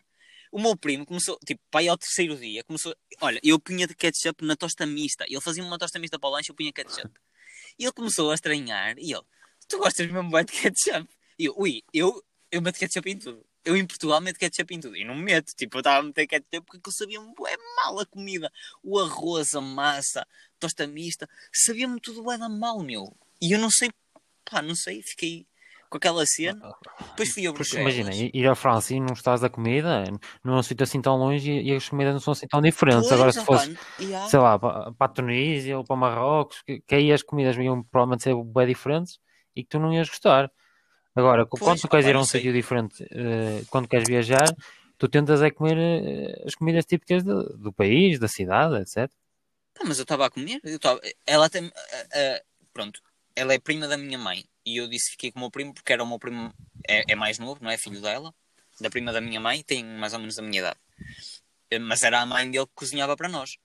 O 0.53 0.61
meu 0.61 0.77
primo 0.77 1.07
começou, 1.07 1.39
tipo, 1.47 1.63
pai 1.71 1.89
ao 1.89 1.97
terceiro 1.97 2.37
dia, 2.37 2.63
começou, 2.63 2.95
olha, 3.23 3.41
eu 3.43 3.59
punha 3.59 3.87
de 3.87 3.95
ketchup 3.95 4.45
na 4.45 4.55
tosta 4.55 4.85
mista. 4.85 5.25
Ele 5.27 5.41
fazia 5.41 5.65
uma 5.65 5.79
tosta 5.79 5.99
mista 5.99 6.19
para 6.19 6.29
o 6.29 6.33
lanche, 6.33 6.51
eu 6.51 6.55
punha 6.55 6.71
ketchup. 6.71 7.11
E 7.79 7.85
ele 7.85 7.93
começou 7.93 8.31
a 8.31 8.35
estranhar, 8.35 8.99
e 8.99 9.15
ele, 9.15 9.23
tu 9.67 9.79
gostas 9.79 10.07
mesmo 10.07 10.31
bem 10.31 10.45
de 10.45 10.53
ketchup? 10.53 11.09
E 11.39 11.47
eu, 11.47 11.55
ui, 11.57 11.83
eu, 11.95 12.23
eu 12.51 12.61
meto 12.61 12.79
ketchup 12.79 13.11
em 13.11 13.19
tudo. 13.19 13.47
Eu 13.65 13.77
em 13.79 13.87
Portugal 13.87 14.21
meto 14.21 14.39
ketchup 14.39 14.75
em 14.75 14.81
tudo. 14.81 14.95
E 14.95 15.05
não 15.05 15.15
meto, 15.15 15.55
tipo, 15.57 15.79
eu 15.79 15.81
estava 15.81 16.01
a 16.01 16.03
meter 16.03 16.27
ketchup 16.27 16.67
porque 16.67 16.87
eu 16.87 16.93
sabia-me 16.93 17.33
bué 17.35 17.57
mal 17.77 17.99
a 17.99 18.05
comida. 18.05 18.53
O 18.83 18.99
arroz, 18.99 19.55
a 19.55 19.61
massa, 19.63 20.27
tosta 20.61 20.87
mista, 20.87 21.27
sabia-me 21.51 21.99
tudo 21.99 22.23
bué 22.23 22.37
da 22.37 22.51
mal, 22.51 22.81
meu. 22.81 23.17
E 23.41 23.53
eu 23.53 23.59
não 23.59 23.71
sei, 23.71 23.91
pá, 24.45 24.61
não 24.61 24.75
sei, 24.75 25.01
fiquei 25.03 25.47
com 25.93 25.99
aquela 25.99 26.25
cena. 26.25 26.75
Depois 27.11 27.31
fui 27.31 27.47
a 27.47 27.53
Bruxelas. 27.53 27.95
imagina, 27.95 28.31
ir 28.33 28.49
à 28.49 28.55
França 28.55 28.95
e 28.95 29.01
não 29.01 29.13
estás 29.13 29.43
da 29.43 29.51
comida, 29.51 30.05
não 30.43 30.55
é 30.55 30.59
um 30.59 30.63
sítio 30.63 30.85
assim 30.85 31.03
tão 31.03 31.17
longe 31.17 31.53
e, 31.53 31.75
as 31.75 31.87
comidas 31.87 32.15
não 32.15 32.21
são 32.21 32.33
assim 32.33 32.47
tão 32.47 32.63
diferentes. 32.63 33.09
Pois, 33.09 33.13
Agora, 33.13 33.33
se 33.33 33.45
fosse, 33.45 33.79
yeah. 34.01 34.27
sei 34.29 34.41
lá, 34.41 34.59
para, 34.59 34.93
para 34.93 35.07
a 35.07 35.15
Tunísia 35.15 35.77
ou 35.77 35.85
para 35.85 35.95
Marrocos, 35.95 36.63
que, 36.63 36.81
que 36.81 36.95
aí 36.95 37.13
as 37.13 37.23
comidas 37.23 37.57
iam 37.59 37.83
provavelmente 37.83 38.23
ser 38.23 38.35
bem 38.35 38.67
diferentes 38.67 39.19
e 39.55 39.63
que 39.63 39.69
tu 39.69 39.79
não 39.79 39.93
ias 39.93 40.09
gostar. 40.09 40.51
Agora, 41.15 41.45
Pois, 41.45 41.61
quando 41.61 41.81
tu 41.81 41.89
queres 41.89 42.07
ir 42.07 42.17
a 42.17 42.21
um 42.21 42.25
sítio 42.25 42.55
diferente, 42.55 43.07
eh, 43.11 43.63
quando 43.69 43.87
queres 43.87 44.09
viajar, 44.09 44.49
tu 44.97 45.09
tentas 45.09 45.43
é 45.43 45.51
comer 45.51 45.77
eh, 45.77 46.43
as 46.47 46.55
comidas 46.55 46.87
típicas 46.87 47.23
do, 47.23 47.43
do 47.59 47.71
país, 47.71 48.19
da 48.19 48.29
cidade, 48.29 48.77
etc. 48.77 49.13
Pá, 49.75 49.85
mas 49.85 49.99
eu 49.99 50.05
estava 50.05 50.25
a 50.25 50.31
comer. 50.31 50.59
Eu 50.65 50.79
tava... 50.79 51.01
Ela 51.27 51.51
tem. 51.51 51.67
ah, 51.67 52.07
ah, 52.15 52.43
pronto. 52.73 52.99
Ela 53.35 53.55
é 53.55 53.59
prima 53.59 53.87
da 53.89 53.97
minha 53.97 54.19
mãe. 54.19 54.45
E 54.65 54.77
eu 54.77 54.89
disse 54.89 55.07
que 55.07 55.13
fiquei 55.13 55.33
com 55.33 55.39
o 55.39 55.43
meu 55.43 55.51
primo 55.51 55.75
porque 55.75 55.93
era 55.93 56.03
o 56.03 56.07
meu 56.07 56.19
primo. 56.19 56.53
É, 56.89 57.13
é 57.13 57.15
mais 57.15 57.39
novo, 57.39 57.63
não 57.63 57.71
é? 57.71 57.77
Filho 57.79 58.01
dela. 58.01 58.35
Da 58.81 58.91
prima 58.91 59.13
da 59.13 59.21
minha 59.21 59.41
mãe. 59.41 59.63
Tem 59.63 59.85
mais 59.85 60.13
ou 60.13 60.19
menos 60.19 60.39
a 60.39 60.43
minha 60.43 60.59
idade. 60.61 60.79
Eh, 61.71 61.79
Mas 61.79 62.03
era 62.03 62.21
a 62.21 62.27
mãe 62.27 62.51
dele 62.51 62.67
que 62.67 62.73
cozinhava 62.75 63.17
para 63.17 63.29
nós. 63.29 63.57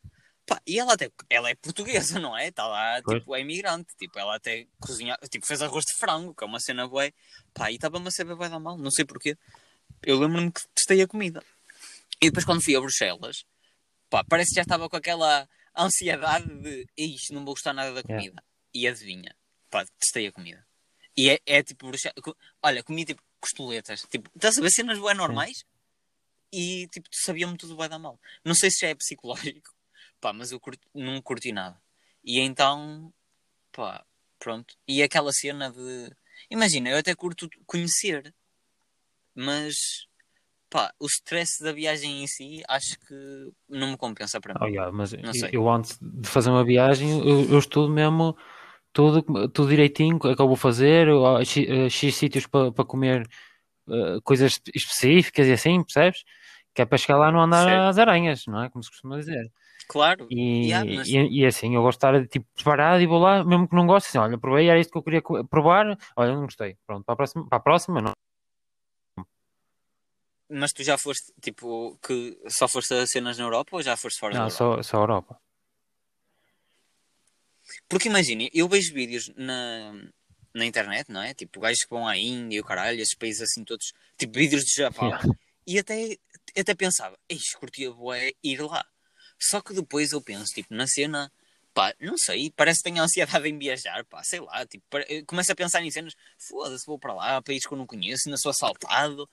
Pá, 0.45 0.61
e 0.65 0.79
ela 0.79 0.93
até. 0.93 1.11
Ela 1.29 1.49
é 1.49 1.55
portuguesa, 1.55 2.19
não 2.19 2.37
é? 2.37 2.47
Está 2.47 2.65
lá, 2.67 3.01
Pois. 3.03 3.19
tipo, 3.19 3.35
é 3.35 3.41
imigrante. 3.41 3.93
Tipo, 3.97 4.17
ela 4.17 4.35
até 4.35 4.65
cozinha. 4.79 5.17
Tipo, 5.29 5.45
fez 5.45 5.61
arroz 5.61 5.83
de 5.85 5.93
frango, 5.97 6.33
que 6.33 6.43
é 6.43 6.47
uma 6.47 6.59
cena 6.59 6.87
bué. 6.87 7.11
Pá, 7.53 7.69
e 7.71 7.75
estava-me 7.75 8.07
a 8.07 8.11
saber 8.11 8.35
bué 8.35 8.47
da 8.49 8.59
mal. 8.59 8.77
Não 8.77 8.91
sei 8.91 9.05
porquê. 9.05 9.37
Eu 10.03 10.19
lembro-me 10.19 10.51
que 10.51 10.61
testei 10.73 11.01
a 11.01 11.07
comida. 11.07 11.43
E 12.21 12.27
depois 12.27 12.45
quando 12.45 12.63
fui 12.63 12.75
a 12.75 12.79
Bruxelas, 12.79 13.45
pá, 14.09 14.23
parece 14.23 14.49
que 14.51 14.55
já 14.55 14.61
estava 14.61 14.89
com 14.89 14.95
aquela 14.95 15.47
ansiedade 15.77 16.47
de 16.61 16.87
isto 16.97 17.33
não 17.33 17.45
vou 17.45 17.53
gostar 17.53 17.73
nada 17.73 17.93
da 17.93 18.01
comida. 18.03 18.43
E 18.73 18.87
adivinha, 18.87 19.35
pá, 19.69 19.85
testei 19.99 20.27
a 20.27 20.31
comida. 20.31 20.65
E 21.15 21.29
é, 21.29 21.39
é 21.45 21.63
tipo, 21.63 21.89
olha, 22.61 22.83
comi 22.83 23.05
tipo 23.05 23.21
costoletas, 23.39 24.01
tipo, 24.09 24.29
estás 24.35 24.57
a 24.57 24.61
ver 24.61 24.69
cenas 24.69 24.99
bué 24.99 25.13
normais? 25.13 25.63
E 26.51 26.87
tipo, 26.87 27.09
sabia-me 27.11 27.57
tudo 27.57 27.75
bué 27.75 27.89
da 27.89 27.99
mal. 27.99 28.19
Não 28.45 28.55
sei 28.55 28.69
se 28.71 28.79
já 28.81 28.89
é 28.89 28.95
psicológico, 28.95 29.69
pá, 30.21 30.31
mas 30.31 30.51
eu 30.51 30.59
curti- 30.59 30.87
não 30.93 31.21
curti 31.21 31.51
nada. 31.51 31.79
E 32.23 32.39
então, 32.39 33.13
pá, 33.71 34.05
pronto. 34.39 34.75
E 34.87 35.01
aquela 35.01 35.31
cena 35.33 35.71
de, 35.71 36.11
imagina, 36.49 36.89
eu 36.89 36.97
até 36.97 37.15
curto 37.15 37.49
conhecer, 37.65 38.33
mas 39.35 39.75
pá, 40.69 40.93
o 40.99 41.05
stress 41.07 41.63
da 41.63 41.71
viagem 41.71 42.23
em 42.23 42.27
si 42.27 42.63
acho 42.67 42.99
que 42.99 43.51
não 43.69 43.91
me 43.91 43.97
compensa 43.97 44.39
para 44.39 44.53
mim. 44.53 44.59
Oh, 44.61 44.67
yeah, 44.67 44.91
mas 44.91 45.13
Não 45.13 45.31
eu, 45.33 45.49
eu 45.63 45.69
antes 45.69 45.97
de 46.01 46.27
fazer 46.27 46.49
uma 46.49 46.63
viagem, 46.63 47.19
eu, 47.27 47.49
eu 47.49 47.59
estudo 47.59 47.91
mesmo 47.91 48.37
tudo, 48.97 49.47
tudo 49.49 49.69
direitinho, 49.69 50.19
que 50.19 50.27
é 50.27 50.35
que 50.35 50.41
eu 50.41 50.47
vou 50.47 50.55
fazer, 50.55 51.07
há 51.07 51.45
X, 51.45 51.69
eh, 51.69 51.87
X 51.87 52.15
sítios 52.15 52.47
para 52.47 52.71
para 52.71 52.83
comer 52.83 53.29
eh, 53.87 54.17
coisas 54.23 54.53
espe- 54.53 54.71
específicas 54.73 55.45
e 55.47 55.51
assim, 55.53 55.83
percebes? 55.83 56.23
Que 56.73 56.81
é 56.81 56.85
para 56.85 56.97
chegar 56.97 57.17
lá 57.19 57.31
não 57.31 57.41
andar 57.41 57.63
Certo. 57.63 57.83
às 57.89 57.97
aranhas, 57.99 58.43
não 58.47 58.63
é? 58.63 58.69
Como 58.71 58.83
se 58.83 58.89
costuma 58.89 59.17
dizer. 59.17 59.51
Claro, 59.87 60.25
E, 60.31 60.67
Yeah, 60.69 60.95
mas- 60.95 61.07
e, 61.07 61.41
e 61.41 61.45
assim, 61.45 61.75
eu 61.75 61.81
gosto 61.83 61.99
de 61.99 62.07
estar 62.07 62.27
tipo, 62.27 62.47
preparado 62.55 62.99
e 63.01 63.05
vou 63.07 63.19
lá, 63.19 63.43
mesmo 63.43 63.67
que 63.69 63.75
não 63.75 63.85
goste, 63.85 64.09
assim, 64.09 64.17
olha, 64.17 64.35
provei, 64.37 64.67
era 64.67 64.79
isto 64.79 64.91
que 64.91 64.97
eu 64.97 65.03
queria 65.03 65.21
provar, 65.47 65.95
olha, 66.15 66.33
não 66.33 66.41
gostei. 66.45 66.75
Pronto, 66.87 67.05
para 67.05 67.13
a 67.13 67.17
próxima, 67.17 67.47
para 67.47 67.57
a 67.57 67.61
próxima 67.61 68.01
não. 68.01 68.13
mas 70.49 70.71
tu 70.73 70.81
já 70.83 70.97
foste, 70.97 71.31
tipo, 71.41 71.97
que 72.01 72.37
só 72.47 72.67
foste 72.67 72.93
a 72.93 73.05
cenas 73.05 73.37
na 73.37 73.43
Europa 73.45 73.75
ou 73.75 73.81
já 73.83 73.95
foste 73.97 74.19
fora 74.19 74.33
da 74.33 74.39
Não, 74.39 74.49
Europa? 74.49 74.81
só, 74.81 74.83
só 74.83 74.97
Europa. 74.97 75.39
Porque 77.87 78.07
imagina, 78.07 78.49
eu 78.53 78.67
vejo 78.67 78.93
vídeos 78.93 79.31
na, 79.35 79.93
na 80.53 80.65
internet, 80.65 81.11
não 81.11 81.21
é? 81.21 81.33
Tipo, 81.33 81.59
gajos 81.59 81.83
que 81.83 81.89
vão 81.89 82.07
à 82.07 82.17
Índia 82.17 82.57
e 82.57 82.59
o 82.59 82.63
caralho, 82.63 82.99
esses 82.99 83.15
países 83.15 83.41
assim 83.41 83.63
todos, 83.63 83.93
tipo, 84.17 84.37
vídeos 84.37 84.63
de 84.63 84.73
Japão. 84.73 85.09
Yeah. 85.09 85.29
E 85.67 85.79
até, 85.79 86.17
até 86.57 86.73
pensava, 86.73 87.17
eis, 87.27 87.53
curtia 87.55 87.91
bué 87.91 88.31
ir 88.43 88.61
lá. 88.61 88.85
Só 89.39 89.61
que 89.61 89.73
depois 89.73 90.11
eu 90.11 90.21
penso, 90.21 90.53
tipo, 90.53 90.73
na 90.73 90.87
cena, 90.87 91.31
pá, 91.73 91.93
não 91.99 92.17
sei, 92.17 92.51
parece 92.55 92.79
que 92.79 92.89
tenho 92.89 93.03
ansiedade 93.03 93.47
em 93.47 93.57
viajar, 93.57 94.03
pá, 94.05 94.23
sei 94.23 94.39
lá, 94.39 94.65
tipo, 94.65 94.85
começo 95.27 95.51
a 95.51 95.55
pensar 95.55 95.83
em 95.83 95.91
cenas, 95.91 96.15
foda-se, 96.37 96.85
vou 96.85 96.97
para 96.97 97.13
lá, 97.13 97.41
países 97.41 97.67
que 97.67 97.73
eu 97.73 97.77
não 97.77 97.85
conheço, 97.85 98.23
ainda 98.27 98.37
sou 98.37 98.49
assaltado, 98.49 99.29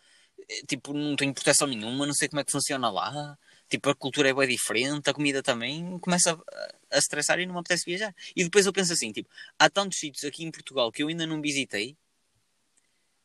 eh, 0.49 0.63
tipo, 0.69 0.93
não 0.93 1.17
tenho 1.17 1.33
proteção 1.33 1.67
nenhuma, 1.67 2.07
não 2.07 2.13
sei 2.13 2.29
como 2.29 2.41
é 2.41 2.45
que 2.45 2.53
funciona 2.53 2.91
lá, 2.91 3.39
tipo, 3.69 3.91
a 3.91 3.95
cultura 3.95 4.29
é 4.29 4.35
bem 4.35 4.49
diferente, 4.49 5.09
a 5.09 5.15
comida 5.15 5.43
também, 5.43 5.99
começa 5.99 6.33
a, 6.33 6.97
a 6.97 6.99
estressar 6.99 7.39
e 7.41 7.47
não 7.47 7.55
me 7.55 7.61
apetece 7.61 7.85
viajar. 7.85 8.15
E 8.35 8.45
depois 8.45 8.67
eu 8.67 8.73
penso 8.73 8.93
assim, 8.93 9.13
tipo, 9.13 9.29
há 9.59 9.69
tantos 9.69 9.99
sítios 9.99 10.25
aqui 10.25 10.45
em 10.45 10.51
Portugal 10.51 10.91
que 10.93 11.03
eu 11.03 11.09
ainda 11.09 11.27
não 11.27 11.41
visitei, 11.41 11.97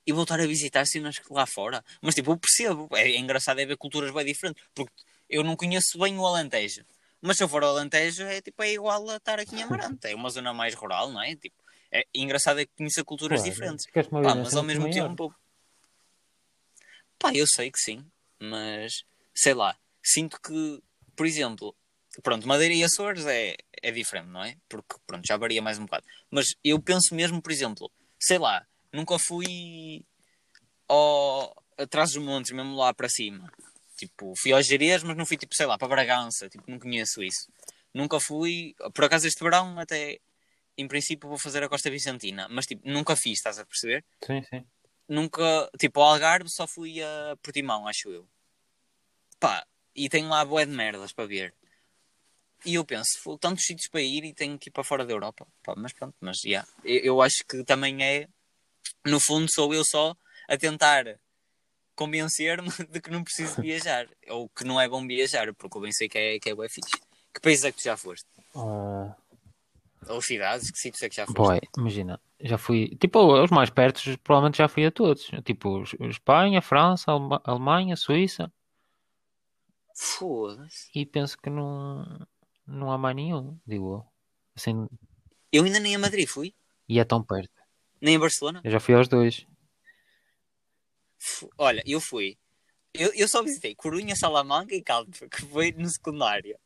e 0.10 0.12
voltar 0.12 0.40
a 0.40 0.48
visitar 0.48 0.86
cenas 0.88 1.22
lá 1.30 1.46
fora. 1.46 1.86
Mas 2.02 2.16
tipo, 2.16 2.32
eu 2.32 2.38
percebo, 2.38 2.90
é, 2.94 3.12
é 3.12 3.18
engraçado 3.20 3.60
é 3.60 3.66
ver 3.66 3.78
culturas 3.78 4.12
bem 4.12 4.26
diferentes, 4.26 4.64
porque 4.74 5.04
eu 5.30 5.44
não 5.44 5.56
conheço 5.56 6.00
bem 6.00 6.18
o 6.18 6.26
Alentejo. 6.26 6.84
Mas 7.22 7.38
se 7.38 7.44
eu 7.44 7.50
for 7.50 7.64
ao 7.64 7.78
Alentejo, 7.78 8.24
é 8.24 8.42
tipo, 8.42 8.64
é 8.64 8.74
igual 8.74 9.08
a 9.10 9.18
estar 9.18 9.40
aqui 9.40 9.58
em 9.58 9.64
Amarante. 9.64 10.08
É 10.08 10.16
uma 10.16 10.30
zona 10.32 10.52
mais 10.52 10.74
rural, 10.74 11.12
não 11.12 11.22
é? 11.22 11.36
Tipo, 11.36 11.56
é 11.92 12.04
engraçado 12.16 12.60
é 12.60 12.66
que 12.66 12.72
conheça 12.76 13.04
culturas 13.04 13.42
Claro, 13.42 13.52
diferentes. 13.54 13.86
Pá, 13.92 14.36
mas 14.36 14.56
ao 14.56 14.64
muito 14.64 14.82
mesmo 14.82 14.84
maior. 14.84 15.10
tempo. 15.10 15.36
Pá, 17.20 17.32
eu 17.36 17.46
sei 17.46 17.70
que 17.70 17.80
sim, 17.80 18.04
mas 18.40 19.04
sei 19.36 19.54
lá, 19.54 19.78
sinto 20.04 20.40
que, 20.42 20.82
por 21.16 21.26
exemplo, 21.26 21.76
pronto, 22.24 22.48
Madeira 22.48 22.74
e 22.74 22.84
Açores 22.84 23.26
é, 23.26 23.56
é 23.82 23.92
diferente, 23.92 24.28
não 24.28 24.44
é? 24.44 24.56
Porque 24.68 24.96
pronto, 25.06 25.26
já 25.26 25.38
varia 25.38 25.62
mais 25.62 25.78
um 25.78 25.86
bocado. 25.86 26.06
Mas 26.30 26.56
eu 26.64 26.82
penso 26.82 27.14
mesmo, 27.16 27.42
por 27.42 27.52
exemplo, 27.52 27.92
sei 28.20 28.38
lá, 28.38 28.66
nunca 28.92 29.18
fui 29.20 30.06
ao, 30.88 31.56
atrás 31.78 32.12
dos 32.12 32.24
montes, 32.24 32.52
mesmo 32.52 32.76
lá 32.76 32.94
para 32.94 33.10
cima. 33.10 33.52
Tipo, 33.98 34.34
fui 34.38 34.52
aos 34.52 34.66
Jerez, 34.66 35.04
mas 35.04 35.18
não 35.18 35.26
fui 35.26 35.38
tipo, 35.38 35.54
sei 35.56 35.66
lá, 35.66 35.78
para 35.78 35.88
Bragança, 35.88 36.50
tipo, 36.50 36.64
não 36.70 36.80
conheço 36.80 37.22
isso. 37.22 37.52
Nunca 37.94 38.20
fui, 38.20 38.76
por 38.94 39.06
acaso 39.06 39.28
este 39.28 39.44
verão 39.44 39.78
até 39.80 40.20
em 40.78 40.88
princípio 40.88 41.28
vou 41.28 41.38
fazer 41.38 41.62
a 41.62 41.68
Costa 41.68 41.90
Vicentina, 41.90 42.48
mas 42.50 42.66
tipo, 42.66 42.88
nunca 42.88 43.16
fiz, 43.16 43.34
estás 43.34 43.60
a 43.60 43.66
perceber? 43.66 44.06
Sim, 44.26 44.42
sim. 44.44 44.66
nunca, 45.08 45.70
tipo, 45.78 46.00
ao 46.00 46.14
Algarve 46.14 46.50
só 46.50 46.66
fui 46.66 47.02
a 47.04 47.36
Portimão, 47.42 47.86
acho 47.86 48.10
eu. 48.10 48.26
Pá, 49.40 49.66
e 50.06 50.10
tenho 50.10 50.30
lá 50.30 50.44
boé 50.46 50.66
de 50.66 50.72
merdas 50.72 51.12
para 51.12 51.26
ver. 51.28 51.54
E 52.66 52.76
eu 52.76 52.84
penso, 52.86 53.20
"Fogo, 53.22 53.38
tantos 53.38 53.64
sítios 53.66 53.88
para 53.90 54.02
ir 54.02 54.24
e 54.26 54.34
tenho 54.34 54.58
que 54.60 54.70
ir 54.70 54.72
para 54.72 54.84
fora 54.84 55.06
da 55.06 55.14
Europa. 55.14 55.48
Pá, 55.64 55.74
mas 55.78 55.94
pronto, 55.94 56.16
mas 56.20 56.38
já. 56.46 56.66
Eu, 56.84 57.00
eu 57.04 57.22
acho 57.22 57.38
que 57.48 57.64
também 57.64 58.04
é, 58.04 58.28
no 59.06 59.20
fundo, 59.20 59.48
sou 59.54 59.74
eu 59.74 59.84
só 59.86 60.14
a 60.48 60.58
tentar 60.58 61.06
convencer-me 61.96 62.70
de 62.92 63.00
que 63.02 63.10
não 63.10 63.24
preciso 63.24 63.60
viajar. 63.62 64.08
Ou 64.30 64.50
que 64.50 64.64
não 64.64 64.80
é 64.80 64.88
bom 64.90 65.06
viajar, 65.08 65.54
porque 65.56 65.78
eu 65.78 65.82
bem 65.82 65.92
sei 65.92 66.10
que 66.10 66.18
é, 66.18 66.40
que 66.40 66.50
é 66.50 66.56
bué 66.56 66.68
fixe. 66.70 66.92
Que 67.34 67.40
país 67.42 67.64
é 67.64 67.72
que 67.72 67.78
tu 67.78 67.84
já 67.84 67.96
foste? 67.96 68.26
Ah, 68.56 69.16
Ou 70.10 70.22
cidades? 70.22 70.70
Que 70.72 70.80
sítios 70.80 71.02
é 71.04 71.10
que 71.10 71.16
já 71.16 71.26
foste? 71.26 71.38
boy, 71.38 71.60
imagina, 71.78 72.20
já 72.42 72.58
fui, 72.58 72.96
tipo, 73.00 73.20
os 73.42 73.52
mais 73.52 73.70
perto, 73.70 74.02
provavelmente 74.24 74.58
já 74.58 74.68
fui 74.68 74.86
a 74.86 74.92
todos. 74.92 75.30
Tipo, 75.46 75.84
Es- 75.84 75.94
Espanha, 76.02 76.62
França, 76.62 77.12
Alema- 77.12 77.42
Alemanha, 77.46 77.96
Suíça. 77.96 78.52
Foda-se. 80.02 80.90
E 80.96 81.06
penso 81.06 81.38
que 81.38 81.50
não, 81.50 82.26
não 82.66 82.90
há 82.90 82.98
mais 82.98 83.14
nenhum, 83.18 83.60
digo 83.68 83.96
eu. 83.96 84.06
Assim, 84.56 84.88
Eu 85.52 85.66
ainda 85.66 85.78
nem 85.78 85.94
a 85.94 86.00
Madrid 86.00 86.26
fui, 86.26 86.56
e 86.88 87.00
é 87.00 87.04
tão 87.04 87.22
perto. 87.22 87.52
nem 88.00 88.16
a 88.16 88.20
Barcelona. 88.20 88.62
Eu 88.64 88.72
já 88.72 88.80
fui 88.80 88.94
aos 88.96 89.10
dois. 89.10 89.46
F- 91.20 91.50
Olha, 91.58 91.84
eu 91.86 92.00
fui. 92.00 92.38
Eu, 92.94 93.12
eu 93.14 93.28
só 93.28 93.44
visitei 93.44 93.76
Corunha, 93.76 94.16
Salamanca 94.16 94.74
e 94.74 94.82
Calpe, 94.82 95.12
que 95.30 95.42
foi 95.46 95.74
no 95.74 95.90
secundário. 95.90 96.58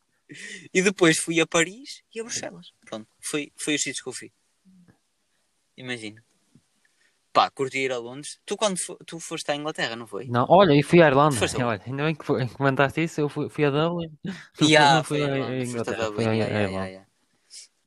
E 0.71 0.81
depois 0.83 1.17
fui 1.17 1.41
a 1.41 1.47
Paris 1.47 2.03
e 2.13 2.19
a 2.19 2.23
Bruxelas. 2.23 2.71
Pronto, 2.85 3.09
foi, 3.19 3.51
foi 3.55 3.73
os 3.73 3.81
sítios 3.81 4.01
que 4.03 4.09
eu 4.09 4.13
fui. 4.13 4.31
Imagina. 5.75 6.23
Pá, 7.33 7.49
curti 7.49 7.79
ir 7.79 7.91
a 7.91 7.97
Londres. 7.97 8.39
Tu 8.45 8.55
quando 8.55 8.77
fo- 8.77 8.97
tu 9.05 9.19
foste 9.19 9.49
à 9.51 9.55
Inglaterra, 9.55 9.95
não 9.95 10.05
foi? 10.05 10.25
Não, 10.27 10.45
olha, 10.47 10.73
e 10.73 10.83
fui 10.83 11.01
à 11.01 11.07
Irlanda. 11.07 11.35
Foste? 11.35 11.61
Olha, 11.61 11.81
ainda 11.85 12.03
bem 12.03 12.15
que 12.15 12.23
comentaste 12.55 13.03
isso, 13.03 13.21
eu 13.21 13.27
fui, 13.27 13.49
fui 13.49 13.65
a 13.65 13.71
Dublin. 13.71 14.11
Ya, 14.61 14.95
não 14.97 15.03
fui 15.03 15.19
foi 15.19 15.41
a- 15.41 15.47
a 15.47 15.63
Inglaterra, 15.63 16.05
Dublin, 16.05 16.27
a 16.27 16.35
Irlanda. 16.35 16.87
ya, 16.87 16.87
ya. 16.89 17.07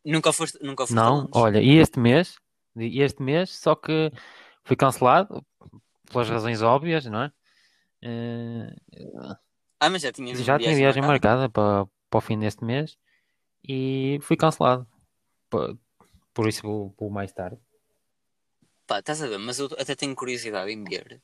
Nunca 0.05 0.33
foste, 0.33 0.59
nunca 0.63 0.85
foste 0.87 0.95
Não, 0.95 1.29
olha, 1.33 1.61
e 1.61 1.77
este 1.79 1.99
mês, 1.99 2.37
e 2.77 3.01
este 3.03 3.23
mês, 3.23 3.51
só 3.51 3.75
que 3.77 4.13
foi 4.65 4.77
cancelado 4.77 5.45
pelas 6.11 6.29
razões 6.29 6.61
óbvias, 6.63 7.07
não 7.07 7.23
é? 7.23 7.33
Eh, 8.03 8.75
Ah, 9.81 9.91
mas 9.91 10.03
já 10.03 10.13
tinha 10.13 10.35
já 10.35 10.59
tinha 10.59 10.75
viagem 10.75 11.03
marcada 11.03 11.49
para, 11.49 11.87
para 12.11 12.19
o 12.19 12.21
fim 12.21 12.39
deste 12.39 12.65
mês 12.65 12.97
e 13.63 14.19
fui 14.23 14.37
cancelado. 14.37 14.87
Por, 15.51 15.79
por 16.35 16.49
isso 16.49 16.63
vou, 16.63 16.95
vou 16.99 17.11
mais 17.11 17.33
tarde. 17.33 17.59
Pá, 18.87 19.01
estás 19.01 19.21
a 19.23 19.27
ver, 19.27 19.39
mas 19.39 19.59
eu 19.59 19.67
até 19.79 19.95
tenho 19.95 20.15
curiosidade 20.15 20.71
em 20.71 20.83
ver. 20.85 21.21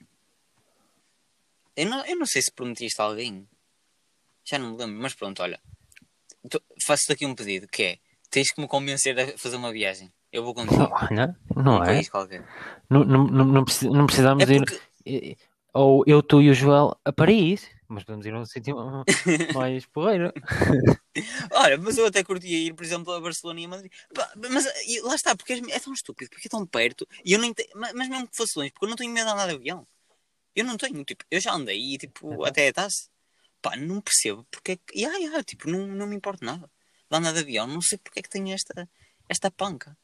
Eu 1.77 1.87
não, 1.87 2.05
eu 2.05 2.17
não 2.17 2.27
sei 2.27 2.43
se 2.43 2.51
prometi 2.53 2.87
isto 2.87 3.01
a 3.01 3.05
alguém. 3.05 3.47
Já 4.45 4.59
não 4.59 4.73
me 4.73 4.77
lembro, 4.79 5.01
mas 5.01 5.15
pronto, 5.15 5.43
olha. 5.43 5.61
Faço-te 6.85 7.13
aqui 7.13 7.25
um 7.25 7.35
pedido, 7.35 7.69
que 7.69 7.83
é, 7.83 7.99
tens 8.31 8.51
que 8.53 8.61
me 8.61 8.67
convencer 8.67 9.19
a 9.19 9.39
fazer 9.39 9.57
uma 9.57 9.73
viagem. 9.73 10.13
Eu 10.33 10.43
vou 10.43 10.55
contigo. 10.55 10.89
Olha, 10.91 11.37
não 11.55 11.83
é? 11.85 12.03
Não, 12.91 13.05
não, 13.05 13.25
não, 13.25 13.45
não 13.45 13.65
preci- 13.65 13.89
não 13.89 14.07
precisamos 14.07 14.43
É 14.49 14.53
ir. 14.53 14.59
porque, 14.59 14.81
eh, 15.07 15.37
Ou 15.73 16.03
eu, 16.07 16.23
tu 16.23 16.43
e 16.43 16.51
o 16.51 16.55
Joel 16.55 16.97
a 17.05 17.13
Paris, 17.13 17.69
mas 17.93 18.05
podemos 18.05 18.27
ir 18.27 18.35
a 18.35 18.41
um 18.41 18.47
sítio 18.47 18.77
mais 19.55 19.87
porreiro. 19.87 20.33
olha, 21.53 21.79
mas 21.79 21.99
eu 21.99 22.07
até 22.07 22.25
curtia 22.25 22.59
ir, 22.59 22.75
por 22.75 22.85
exemplo, 22.85 23.13
a 23.13 23.21
Barcelona 23.21 23.61
e 23.61 23.65
a 23.65 23.69
Madrid. 23.69 23.93
Mas 24.51 24.65
lá 25.03 25.15
está, 25.15 25.37
porque 25.37 25.53
é 25.53 25.79
tão 25.79 25.93
estúpido, 25.93 26.31
porque 26.31 26.49
é 26.49 26.51
tão 26.51 26.67
perto. 26.67 27.07
E 27.25 27.33
eu 27.33 27.39
nem 27.39 27.53
te... 27.53 27.69
Mas 27.75 27.93
mas 27.93 28.09
mesmo 28.09 28.29
que 28.29 28.37
fosse 28.37 28.59
longe, 28.59 28.71
porque 28.73 28.87
eu 28.87 28.89
não 28.89 28.97
tenho 28.97 29.13
medo 29.13 29.27
de 29.27 29.33
andar 29.33 29.47
de 29.47 29.55
avião. 29.55 29.87
Eu 30.55 30.65
não 30.65 30.77
tenho, 30.77 31.05
tipo, 31.05 31.25
eu 31.31 31.41
já 31.41 31.53
andei 31.53 31.95
e, 31.95 31.99
tipo, 31.99 32.33
Então. 32.33 32.45
até 32.45 32.69
a 32.69 32.73
taça. 32.73 33.09
Pá, 33.61 33.77
não 33.77 34.01
percebo 34.01 34.45
porque 34.51 34.73
é 34.73 34.77
que. 34.77 35.01
Ya, 35.01 35.17
ya, 35.19 35.43
tipo, 35.45 35.71
não, 35.71 35.87
não 35.87 36.07
me 36.07 36.17
importa 36.17 36.45
nada 36.45 36.71
de 37.11 37.17
andar 37.17 37.33
de 37.33 37.41
avião. 37.41 37.67
Não 37.67 37.81
sei 37.81 37.99
porque 37.99 38.19
é 38.21 38.23
que 38.23 38.29
tenho 38.29 38.53
esta, 38.53 38.89
esta 39.29 39.51
panca. 39.51 39.97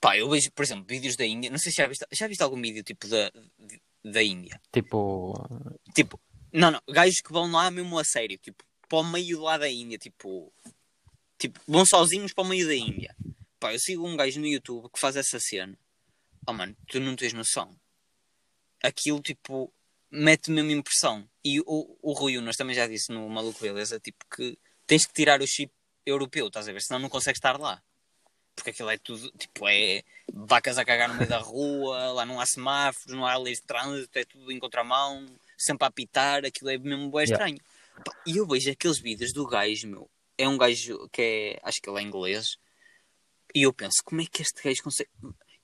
Pá, 0.00 0.18
eu 0.18 0.28
vejo, 0.28 0.52
por 0.52 0.62
exemplo, 0.62 0.84
vídeos 0.86 1.16
da 1.16 1.24
Índia. 1.24 1.50
Não 1.50 1.58
sei 1.58 1.72
se 1.72 1.78
já 1.78 1.86
viste, 1.88 2.06
já 2.12 2.28
viste 2.28 2.42
algum 2.42 2.60
vídeo 2.60 2.84
tipo 2.84 3.08
da, 3.08 3.32
da 4.04 4.22
Índia. 4.22 4.60
Tipo, 4.72 5.34
Tipo, 5.94 6.20
não, 6.52 6.70
não, 6.70 6.80
gajos 6.88 7.20
que 7.20 7.32
vão 7.32 7.50
lá 7.50 7.70
mesmo 7.70 7.98
a 7.98 8.04
sério, 8.04 8.36
tipo, 8.38 8.62
para 8.88 8.98
o 8.98 9.04
meio 9.04 9.40
lá 9.40 9.56
da 9.56 9.68
Índia, 9.68 9.98
tipo, 9.98 10.52
tipo, 11.38 11.58
vão 11.66 11.86
sozinhos 11.86 12.32
para 12.32 12.44
o 12.44 12.46
meio 12.46 12.66
da 12.66 12.74
Índia. 12.74 13.16
Pá, 13.58 13.72
eu 13.72 13.78
sigo 13.78 14.06
um 14.06 14.16
gajo 14.16 14.40
no 14.40 14.46
YouTube 14.46 14.90
que 14.92 15.00
faz 15.00 15.16
essa 15.16 15.40
cena. 15.40 15.76
Oh 16.46 16.52
mano, 16.52 16.76
tu 16.86 17.00
não 17.00 17.16
tens 17.16 17.32
noção. 17.32 17.74
Aquilo, 18.82 19.20
tipo, 19.20 19.72
mete 20.10 20.50
mesmo 20.50 20.70
impressão. 20.70 21.28
E 21.42 21.60
o, 21.60 21.98
o 22.02 22.12
Rui 22.12 22.36
Unas 22.36 22.56
também 22.56 22.76
já 22.76 22.86
disse 22.86 23.10
no 23.10 23.28
Maluco 23.28 23.60
Beleza, 23.60 23.98
tipo, 23.98 24.24
que 24.34 24.58
tens 24.86 25.06
que 25.06 25.12
tirar 25.14 25.40
o 25.40 25.46
chip 25.46 25.72
europeu, 26.04 26.48
estás 26.48 26.68
a 26.68 26.72
ver? 26.72 26.82
Senão 26.82 27.00
não 27.00 27.08
consegues 27.08 27.38
estar 27.38 27.58
lá. 27.58 27.82
Porque 28.54 28.70
aquilo 28.70 28.90
é 28.90 28.96
tudo, 28.96 29.30
tipo, 29.32 29.68
é 29.68 30.02
vacas 30.32 30.78
a 30.78 30.84
cagar 30.84 31.08
no 31.08 31.16
meio 31.16 31.28
da 31.28 31.38
rua, 31.38 32.12
lá 32.12 32.24
não 32.24 32.40
há 32.40 32.46
semáforos, 32.46 33.12
não 33.12 33.26
há 33.26 33.36
leis 33.36 33.58
de 33.58 33.64
trânsito, 33.64 34.16
é 34.18 34.24
tudo 34.24 34.50
em 34.52 34.58
contramão, 34.60 35.26
sempre 35.58 35.84
a 35.84 35.88
apitar, 35.88 36.44
aquilo 36.44 36.70
é 36.70 36.78
mesmo 36.78 37.10
bem 37.10 37.24
estranho. 37.24 37.58
E 38.26 38.36
eu 38.36 38.46
vejo 38.46 38.70
aqueles 38.70 39.00
vídeos 39.00 39.32
do 39.32 39.46
gajo, 39.46 39.88
meu, 39.88 40.10
é 40.38 40.48
um 40.48 40.56
gajo 40.56 41.08
que 41.10 41.22
é, 41.22 41.60
acho 41.62 41.80
que 41.80 41.90
ele 41.90 41.98
é 41.98 42.02
inglês, 42.02 42.56
e 43.54 43.62
eu 43.62 43.72
penso, 43.72 43.96
como 44.04 44.20
é 44.20 44.26
que 44.26 44.42
este 44.42 44.62
gajo 44.62 44.82
consegue... 44.82 45.10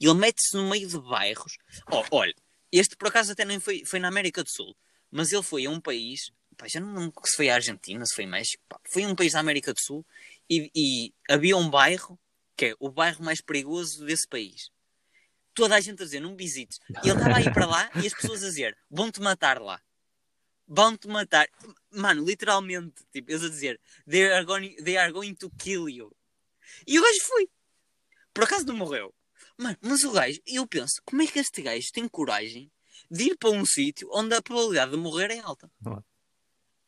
Ele 0.01 0.15
mete-se 0.15 0.57
no 0.57 0.69
meio 0.69 0.89
de 0.89 0.99
bairros. 0.99 1.59
Oh, 1.91 2.03
olha, 2.11 2.35
este 2.73 2.97
por 2.97 3.09
acaso 3.09 3.33
até 3.33 3.45
nem 3.45 3.61
foi, 3.61 3.85
foi 3.85 3.99
na 3.99 4.09
América 4.09 4.43
do 4.43 4.51
Sul, 4.51 4.75
mas 5.11 5.33
ele 5.33 5.43
foi 5.43 5.67
a 5.67 5.71
um 5.71 5.81
país, 5.81 6.33
pá, 6.57 6.67
já 6.67 6.81
não 6.81 6.95
lembro 6.95 7.13
se 7.25 7.37
foi 7.37 7.51
a 7.51 7.55
Argentina, 7.55 8.05
se 8.07 8.15
foi 8.15 8.27
México, 8.27 8.63
pá, 8.69 8.81
foi 8.91 9.05
a 9.05 9.09
um 9.09 9.15
país 9.15 9.33
da 9.33 9.41
América 9.41 9.73
do 9.73 9.81
Sul, 9.81 10.07
e, 10.49 10.71
e 10.75 11.15
havia 11.29 11.57
um 11.57 11.69
bairro 11.69 12.19
que 12.61 12.67
é 12.67 12.75
o 12.79 12.91
bairro 12.91 13.25
mais 13.25 13.41
perigoso 13.41 14.05
desse 14.05 14.29
país. 14.29 14.71
Toda 15.55 15.77
a 15.77 15.81
gente 15.81 16.03
a 16.03 16.05
dizer, 16.05 16.21
não 16.21 16.37
visites. 16.37 16.79
E 17.03 17.09
ele 17.09 17.17
estava 17.17 17.39
a 17.39 17.41
ir 17.41 17.51
para 17.55 17.65
lá 17.65 17.91
e 17.95 18.07
as 18.07 18.13
pessoas 18.13 18.45
a 18.45 18.49
dizer, 18.49 18.77
vão-te 18.91 19.19
matar 19.19 19.59
lá. 19.59 19.81
Vão-te 20.69 21.09
matar. 21.09 21.49
Mano, 21.91 22.23
literalmente, 22.23 23.03
tipo, 23.11 23.31
eles 23.31 23.45
a 23.45 23.49
dizer, 23.49 23.81
they 24.07 24.31
are, 24.31 24.45
going, 24.45 24.77
they 24.85 24.99
are 24.99 25.11
going 25.11 25.35
to 25.37 25.49
kill 25.59 25.89
you. 25.89 26.15
E 26.87 26.99
o 26.99 27.03
gajo 27.03 27.21
foi. 27.23 27.49
Por 28.35 28.45
acaso 28.45 28.67
não 28.67 28.77
morreu. 28.77 29.15
Mano, 29.57 29.79
mas 29.81 30.05
o 30.05 30.13
gajo, 30.13 30.39
eu 30.47 30.67
penso, 30.67 31.01
como 31.07 31.23
é 31.23 31.27
que 31.27 31.39
este 31.39 31.63
gajo 31.63 31.91
tem 31.95 32.07
coragem 32.07 32.71
de 33.11 33.25
ir 33.25 33.39
para 33.39 33.49
um 33.49 33.65
sítio 33.65 34.07
onde 34.13 34.35
a 34.35 34.43
probabilidade 34.43 34.91
de 34.91 34.99
morrer 34.99 35.31
é 35.31 35.39
alta? 35.39 35.73
Não? 35.81 36.05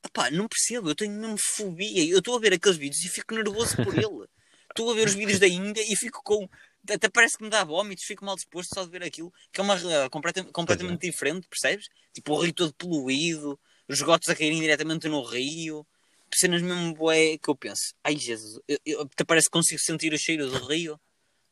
Epá, 0.04 0.30
não 0.30 0.46
percebo, 0.48 0.90
eu 0.90 0.94
tenho 0.94 1.18
mesmo 1.18 1.38
fobia. 1.38 2.04
Eu 2.06 2.18
estou 2.18 2.36
a 2.36 2.38
ver 2.38 2.52
aqueles 2.52 2.76
vídeos 2.76 3.02
e 3.02 3.08
fico 3.08 3.34
nervoso 3.34 3.74
por 3.76 3.94
ele. 3.96 4.28
Estou 4.72 4.90
a 4.90 4.94
ver 4.94 5.06
os 5.06 5.14
vídeos 5.14 5.38
da 5.38 5.46
Índia 5.46 5.82
e 5.86 5.94
fico 5.96 6.22
com. 6.24 6.48
Até 6.90 7.08
parece 7.08 7.36
que 7.36 7.44
me 7.44 7.50
dá 7.50 7.62
vómitos, 7.62 8.04
fico 8.04 8.24
mal 8.24 8.34
disposto 8.34 8.74
só 8.74 8.82
de 8.84 8.90
ver 8.90 9.04
aquilo, 9.04 9.32
que 9.52 9.60
é 9.60 9.64
uma 9.64 9.76
realidade 9.76 10.10
completa- 10.10 10.44
completamente 10.44 11.02
diferente, 11.02 11.46
percebes? 11.48 11.86
Tipo, 12.12 12.32
o 12.34 12.40
rio 12.40 12.52
todo 12.52 12.74
poluído, 12.74 13.58
os 13.88 13.98
esgotos 13.98 14.28
a 14.28 14.34
caírem 14.34 14.58
diretamente 14.60 15.08
no 15.08 15.22
rio, 15.22 15.86
cenas 16.34 16.60
mesmo 16.62 16.94
boé 16.94 17.38
que 17.38 17.48
eu 17.48 17.54
penso, 17.54 17.94
ai 18.02 18.16
Jesus, 18.16 18.58
eu, 18.66 18.78
eu- 18.84 19.00
até 19.02 19.22
parece 19.24 19.46
que 19.46 19.52
consigo 19.52 19.78
sentir 19.80 20.12
o 20.12 20.18
cheiro 20.18 20.48
do 20.50 20.64
rio 20.66 20.98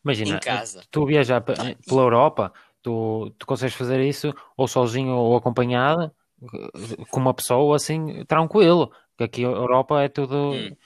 imagina, 0.05 0.37
em 0.37 0.41
casa. 0.41 0.83
tu 0.91 1.05
viajar 1.07 1.41
pe- 1.43 1.55
Pá, 1.55 1.71
e- 1.71 1.75
pela 1.77 2.00
Europa, 2.03 2.53
tu, 2.83 3.31
tu 3.39 3.47
consegues 3.47 3.75
fazer 3.77 4.00
isso 4.00 4.35
ou 4.57 4.67
sozinho 4.67 5.12
ou 5.15 5.37
acompanhado, 5.37 6.11
eh, 6.43 7.05
com 7.11 7.21
uma 7.21 7.35
pessoa 7.35 7.77
assim, 7.77 8.25
tranquilo. 8.25 8.91
Que 9.17 9.25
aqui 9.25 9.45
a 9.45 9.49
Europa 9.49 10.03
é 10.03 10.09
tudo 10.09 10.55
Hum. 10.55 10.77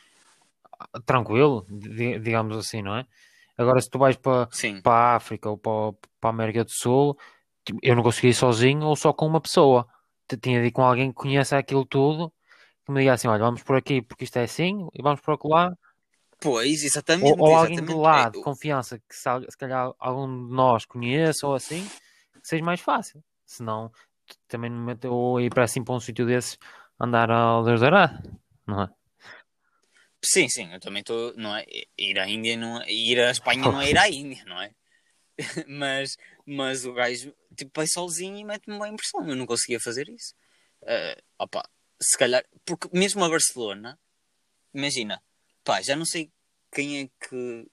Tranquilo, 1.07 1.67
di- 1.69 2.19
digamos 2.21 2.57
assim, 2.57 2.83
não 2.83 2.97
é? 2.97 3.07
Agora, 3.59 3.81
se 3.81 3.91
tu 3.91 3.99
vais 3.99 4.17
para 4.17 4.49
Sim, 4.51 4.83
para 4.83 4.93
a 5.15 5.17
África 5.17 5.49
ou 5.51 5.57
para, 5.59 5.93
para 6.21 6.31
a 6.31 6.33
América 6.33 6.65
do 6.65 6.71
Sul, 6.71 7.19
tipo, 7.65 7.79
eu 7.83 7.97
não 7.97 8.03
consegui 8.03 8.29
ir 8.29 8.35
sozinho 8.35 8.87
ou 8.87 8.97
só 8.97 9.13
com 9.13 9.27
uma 9.27 9.41
pessoa. 9.41 9.87
Tinha 10.43 10.61
de 10.61 10.69
ir 10.69 10.73
com 10.73 10.83
alguém 10.83 11.11
que 11.11 11.15
conheça 11.17 11.59
aquilo 11.59 11.85
tudo, 11.87 12.33
que 12.87 12.93
me 12.93 13.01
diga 13.01 13.15
assim: 13.15 13.29
olha, 13.29 13.41
vamos 13.41 13.63
por 13.63 13.77
aqui 13.77 14.03
porque 14.03 14.25
isto 14.25 14.39
é 14.39 14.45
assim, 14.45 14.89
e 14.95 15.03
vamos 15.03 15.21
por 15.21 15.39
lá. 15.47 15.73
Pois, 16.41 16.85
exatamente. 16.85 17.21
Ou, 17.21 17.37
ou 17.39 17.55
alguém 17.55 17.79
exatamente. 17.79 17.85
de 17.85 17.93
lá 17.93 18.29
de 18.29 18.39
confiança 18.39 18.99
que 18.99 19.15
se, 19.15 19.23
se 19.51 19.57
calhar 19.57 19.93
algum 19.99 20.49
de 20.49 20.53
nós 20.55 20.85
conheça 20.85 21.47
ou 21.47 21.55
assim, 21.55 21.85
que 21.89 22.49
seja 22.49 22.65
mais 22.65 22.81
fácil. 22.81 23.23
Senão, 23.47 23.91
também 24.49 24.71
não 24.71 24.81
me 24.81 24.97
ou 25.09 25.41
ir 25.41 25.51
para 25.51 25.65
assim 25.65 25.85
para 25.85 25.95
um 25.95 26.01
sítio 26.01 26.27
desses 26.27 26.59
andar 27.01 27.31
ao 27.31 27.65
Deus 27.65 27.81
dará, 27.81 28.21
não 28.67 28.83
é? 28.83 28.89
Sim, 30.25 30.49
sim, 30.49 30.73
eu 30.73 30.81
também 30.81 31.01
estou. 31.01 31.35
Não 31.37 31.55
é? 31.55 31.65
Ir 31.99 32.19
à 32.19 32.29
Índia, 32.29 32.57
não 32.57 32.81
é, 32.81 32.91
ir 32.91 33.21
à 33.21 33.31
Espanha 33.31 33.61
não 33.61 33.81
é 33.81 33.91
ir 33.91 33.99
à 33.99 34.09
Índia, 34.09 34.43
não 34.47 34.61
é? 34.61 34.71
mas, 35.69 36.17
mas 36.47 36.85
o 36.87 36.93
gajo 36.93 37.35
tipo, 37.57 37.73
vai 37.75 37.87
sozinho 37.87 38.39
e 38.39 38.45
mete-me 38.45 38.77
uma 38.77 38.89
impressão. 38.89 39.29
Eu 39.29 39.37
não 39.37 39.47
conseguia 39.47 39.79
fazer 39.81 40.09
isso. 40.09 40.35
Ah, 40.87 41.17
opa, 41.39 41.69
se 42.01 42.17
calhar, 42.17 42.45
porque 42.65 42.89
mesmo 42.93 43.23
a 43.25 43.29
Barcelona, 43.29 43.99
imagina, 44.73 45.23
pá, 45.63 45.83
já 45.83 45.97
não 45.97 46.07
sei 46.07 46.31
quem 46.73 47.03
é 47.03 47.09
que. 47.29 47.67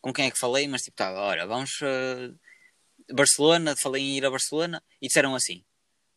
com 0.00 0.12
quem 0.12 0.26
é 0.26 0.30
que 0.30 0.38
falei, 0.38 0.66
mas 0.68 0.82
tipo, 0.82 0.96
tá, 0.96 1.12
olha, 1.12 1.46
vamos 1.46 1.70
a 1.82 3.14
Barcelona, 3.14 3.76
falei 3.76 4.02
em 4.02 4.16
ir 4.16 4.26
a 4.26 4.30
Barcelona 4.30 4.82
e 5.00 5.06
disseram 5.06 5.34
assim: 5.34 5.64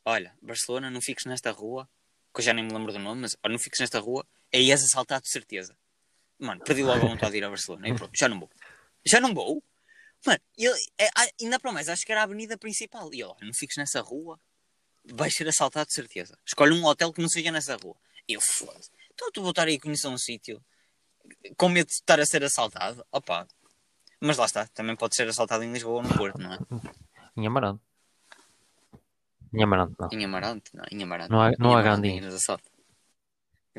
olha, 0.05 0.35
Barcelona, 0.41 0.89
não 0.89 1.01
fiques 1.01 1.25
nesta 1.25 1.51
rua, 1.51 1.89
que 2.33 2.41
eu 2.41 2.45
já 2.45 2.53
nem 2.53 2.65
me 2.65 2.73
lembro 2.73 2.91
do 2.91 2.99
nome, 2.99 3.21
mas 3.21 3.37
não 3.43 3.59
fiques 3.59 3.79
nesta 3.79 3.99
rua, 3.99 4.25
aí 4.53 4.71
és 4.71 4.83
assaltado 4.83 5.23
de 5.23 5.29
certeza. 5.31 5.75
Mano, 6.37 6.61
perdi 6.63 6.83
logo 6.83 7.05
a 7.05 7.09
vontade 7.09 7.31
de 7.33 7.37
ir 7.39 7.43
a 7.43 7.49
Barcelona 7.49 7.89
e 7.89 7.93
pronto, 7.93 8.11
já 8.17 8.29
não 8.29 8.39
vou. 8.39 8.49
Já 9.05 9.19
não 9.19 9.33
vou? 9.33 9.63
Mano, 10.25 10.39
ele, 10.57 10.79
é, 10.97 11.09
ainda 11.41 11.59
para 11.59 11.71
mais, 11.71 11.89
acho 11.89 12.05
que 12.05 12.11
era 12.11 12.21
a 12.21 12.23
avenida 12.23 12.57
principal. 12.57 13.13
E 13.13 13.21
ele, 13.21 13.33
não 13.41 13.53
fiques 13.53 13.77
nessa 13.77 14.01
rua, 14.01 14.39
vais 15.05 15.33
ser 15.33 15.47
assaltado 15.47 15.87
de 15.87 15.93
certeza. 15.93 16.37
Escolhe 16.45 16.73
um 16.73 16.85
hotel 16.85 17.11
que 17.13 17.21
não 17.21 17.29
seja 17.29 17.51
nessa 17.51 17.75
rua. 17.75 17.95
Eu, 18.27 18.39
foda-se. 18.41 18.89
Então 19.13 19.29
tu 19.31 19.41
vou 19.41 19.49
estar 19.51 19.67
aí 19.67 19.75
a 19.75 19.79
conhecer 19.79 20.07
um 20.07 20.17
sítio 20.17 20.63
com 21.57 21.69
medo 21.69 21.87
de 21.87 21.93
estar 21.93 22.19
a 22.19 22.25
ser 22.25 22.43
assaltado? 22.43 23.05
Opa. 23.11 23.47
Mas 24.21 24.37
lá 24.37 24.45
está, 24.45 24.67
também 24.67 24.95
pode 24.95 25.15
ser 25.15 25.27
assaltado 25.27 25.63
em 25.63 25.71
Lisboa 25.71 25.97
ou 25.97 26.03
no 26.03 26.17
Porto, 26.17 26.37
não 26.39 26.53
é? 26.53 26.57
Em 27.37 27.47
Amarante. 27.47 27.81
Em 29.53 29.63
Amarante, 29.63 29.95
não. 29.99 30.09
Em 30.11 30.23
Amarante, 30.23 30.71
não, 30.75 30.83
em 30.91 31.03
Amarante. 31.03 31.31
Não 31.31 31.41
há- 31.41 31.51
não 31.57 31.75
há 31.75 31.97
nos 31.97 32.33
assalta. 32.35 32.69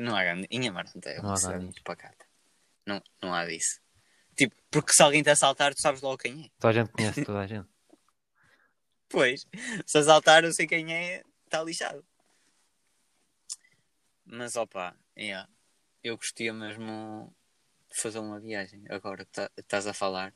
Não 0.01 0.15
há 0.15 0.23
Gandim. 0.23 0.47
Em 0.49 0.67
Amarante 0.67 1.07
é 1.07 1.21
Não 1.21 1.33
há 1.33 1.59
muito 1.59 1.83
pacata. 1.83 2.25
Não, 2.85 3.01
não 3.21 3.33
há 3.33 3.45
disso. 3.45 3.79
Tipo, 4.35 4.55
porque 4.71 4.93
se 4.93 5.03
alguém 5.03 5.21
te 5.21 5.29
assaltar, 5.29 5.75
tu 5.75 5.81
sabes 5.81 6.01
logo 6.01 6.17
quem 6.17 6.45
é. 6.45 6.49
Toda 6.59 6.69
a 6.69 6.73
gente 6.73 6.91
conhece 6.91 7.23
toda 7.23 7.39
a 7.39 7.47
gente. 7.47 7.69
Pois, 9.07 9.45
se 9.85 9.97
assaltar, 9.97 10.45
eu 10.45 10.53
sei 10.53 10.65
quem 10.65 10.93
é, 10.93 11.21
está 11.43 11.61
lixado. 11.61 12.01
Mas 14.23 14.55
opa, 14.55 14.95
yeah, 15.17 15.49
eu 16.01 16.15
gostaria 16.15 16.53
mesmo 16.53 17.35
de 17.89 17.99
fazer 17.99 18.19
uma 18.19 18.39
viagem 18.39 18.85
agora 18.89 19.25
que 19.25 19.31
tá- 19.33 19.51
estás 19.57 19.85
a 19.85 19.93
falar. 19.93 20.33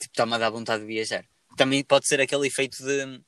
Tipo, 0.00 0.12
está-me 0.12 0.34
a 0.34 0.38
dar 0.38 0.50
vontade 0.50 0.82
de 0.82 0.88
viajar. 0.88 1.24
Também 1.56 1.84
pode 1.84 2.08
ser 2.08 2.20
aquele 2.20 2.48
efeito 2.48 2.84
de 2.84 3.22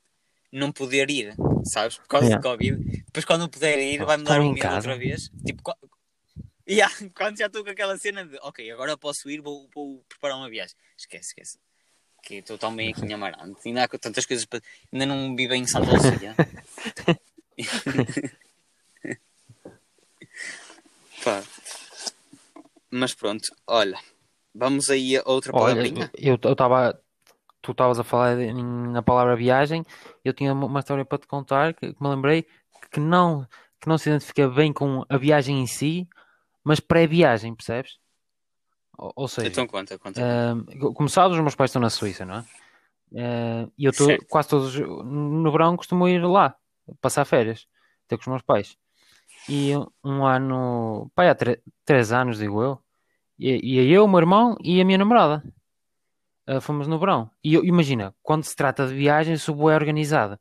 não 0.51 0.73
poder 0.73 1.09
ir, 1.09 1.37
sabes? 1.65 1.99
Por 1.99 2.07
causa 2.09 2.27
Yeah. 2.27 2.41
do 2.41 2.49
Covid. 2.49 3.03
Depois, 3.07 3.25
quando 3.25 3.43
eu 3.43 3.49
puder 3.49 3.79
ir, 3.79 4.05
vai-me 4.05 4.23
estar 4.23 4.35
dar 4.35 4.41
um 4.41 4.45
em 4.51 4.55
medo 4.55 4.75
outra 4.75 4.97
vez. 4.97 5.31
Tipo, 5.45 5.75
yeah, 6.69 6.93
quando 7.15 7.39
já 7.39 7.47
estou 7.47 7.65
com 7.65 7.71
aquela 7.71 7.97
cena 7.99 8.25
de 8.25 8.37
ok, 8.43 8.71
agora 8.71 8.97
posso 8.97 9.29
ir, 9.31 9.41
vou, 9.41 9.69
vou 9.75 10.05
preparar 10.09 10.37
uma 10.37 10.49
viagem. 10.51 10.77
Esquece, 10.97 11.29
esquece. 11.29 11.59
Que 12.23 12.37
estou 12.37 12.57
tão 12.57 12.75
bem 12.75 12.91
aqui 12.93 13.05
em 13.05 13.13
Amarante. 13.13 13.61
Ainda 13.67 13.83
há 13.85 13.89
tantas 13.89 14.25
coisas 14.25 14.45
para. 14.47 14.61
Ainda 14.93 15.07
não 15.07 15.35
vivo 15.35 15.55
em 15.55 15.67
Santa 15.67 15.91
Lucia. 15.91 16.35
Pá. 21.25 21.43
Mas 22.91 23.15
pronto, 23.15 23.55
olha. 23.67 23.99
Vamos 24.55 24.91
aí 24.91 25.17
a 25.17 25.23
outra 25.25 25.51
Olha, 25.55 25.75
palavrinha. 25.75 26.11
eu 26.19 26.35
estava. 26.35 27.01
Tu 27.63 27.71
estavas 27.73 27.99
a 27.99 28.05
falar 28.05 28.39
em- 28.41 28.89
na 28.91 29.03
palavra 29.03 29.37
viagem, 29.37 29.85
eu 30.25 30.33
tinha 30.33 30.53
uma 30.53 30.81
história 30.81 31.05
para 31.05 31.19
te 31.19 31.27
contar 31.27 31.73
que, 31.75 31.95
que 31.95 32.03
me 32.03 32.09
lembrei 32.09 32.47
que 32.91 32.99
não, 33.01 33.47
que 33.81 33.89
não 33.89 33.97
se 33.97 34.11
identifica 34.11 34.49
bem 34.49 34.73
com 34.73 35.05
a 35.09 35.17
viagem 35.17 35.61
em 35.61 35.67
si, 35.67 36.09
mas 36.65 36.81
pré-viagem, 36.81 37.55
percebes? 37.55 37.99
Ou, 38.99 39.13
ou 39.15 39.29
seja, 39.29 39.49
Então 39.49 39.67
conta, 39.67 39.97
conta. 39.99 40.21
Ahm, 40.21 40.65
como 40.95 41.09
sabes, 41.09 41.37
os 41.37 41.43
meus 41.43 41.55
pais 41.55 41.71
estão 41.71 41.81
na 41.81 41.89
Suíça, 41.89 42.25
não 42.25 42.37
é? 42.37 42.45
Ah, 43.17 43.69
e 43.79 43.85
eu 43.85 43.91
estou 43.91 44.09
quase 44.29 44.49
todos 44.49 44.75
no 44.77 45.51
verão 45.53 45.77
costumo 45.77 46.09
ir 46.09 46.25
lá 46.25 46.55
passar 47.01 47.25
férias, 47.25 47.67
ter 48.09 48.17
com 48.17 48.23
os 48.23 48.29
meus 48.29 48.43
pais. 48.43 48.77
E 49.49 49.73
um 50.05 50.27
ano, 50.27 51.11
pai, 51.15 51.29
há 51.29 51.37
três 51.85 52.13
anos, 52.13 52.39
digo 52.39 52.63
eu, 52.63 52.79
e, 53.39 53.61
e 53.81 53.93
eu, 53.93 54.05
o 54.05 54.09
meu 54.09 54.19
irmão 54.21 54.57
e 54.63 54.81
a 54.81 54.85
minha 54.85 54.99
namorada. 54.99 55.43
Ah, 56.47 56.61
fomos 56.61 56.89
no 56.89 56.99
verão. 56.99 57.31
E 57.43 57.55
eu- 57.55 57.65
imagina, 57.65 58.15
quando 58.23 58.45
se 58.45 58.55
trata 58.57 58.87
de 58.87 58.95
viagem, 58.95 59.37
sou 59.37 59.55
bué 59.55 59.75
organizada. 59.75 60.41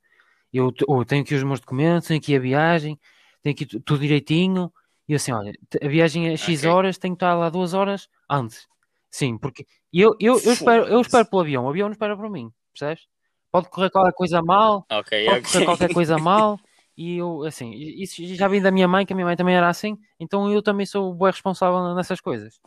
Eu, 0.53 0.71
oh, 0.87 1.05
tenho 1.05 1.23
aqui 1.23 1.35
os 1.35 1.43
meus 1.43 1.59
documentos, 1.59 2.07
tenho 2.07 2.19
aqui 2.19 2.35
a 2.35 2.39
viagem, 2.39 2.99
tenho 3.41 3.53
aqui 3.55 3.65
tu- 3.65 3.79
tudo 3.81 4.01
direitinho. 4.01 4.71
E 5.07 5.13
eu 5.13 5.17
assim, 5.17 5.31
olha, 5.31 5.53
a 5.81 5.87
viagem 5.87 6.29
é 6.29 6.37
X 6.37 6.61
Ok. 6.61 6.69
horas, 6.69 6.97
tenho 6.97 7.15
que 7.15 7.17
estar 7.17 7.33
lá 7.35 7.49
duas 7.49 7.73
horas 7.73 8.07
antes. 8.29 8.67
Sim, 9.09 9.37
porque 9.37 9.65
eu, 9.93 10.15
eu, 10.19 10.39
eu, 10.43 10.53
espero, 10.53 10.85
eu 10.87 11.01
espero 11.01 11.25
pelo 11.25 11.41
avião, 11.41 11.65
o 11.65 11.69
avião 11.69 11.87
não 11.87 11.93
espera 11.93 12.15
por 12.15 12.29
mim, 12.29 12.51
percebes? 12.73 13.07
Pode 13.51 13.69
correr 13.69 13.89
qualquer 13.89 14.13
coisa 14.13 14.41
mal, 14.41 14.85
Ok, 14.89 15.25
pode 15.25 15.41
correr 15.47 15.57
ok. 15.57 15.65
qualquer 15.65 15.93
coisa 15.93 16.17
mal. 16.19 16.59
E 16.97 17.17
eu, 17.17 17.43
assim, 17.43 17.71
isso 17.73 18.23
já 18.35 18.47
vem 18.47 18.61
da 18.61 18.71
minha 18.71 18.87
mãe, 18.87 19.05
que 19.05 19.13
a 19.13 19.15
minha 19.15 19.25
mãe 19.25 19.35
também 19.35 19.55
era 19.55 19.67
assim, 19.69 19.97
então 20.19 20.51
eu 20.51 20.61
também 20.61 20.85
sou 20.85 21.13
bué 21.13 21.31
responsável 21.31 21.93
nessas 21.95 22.21
coisas. 22.21 22.59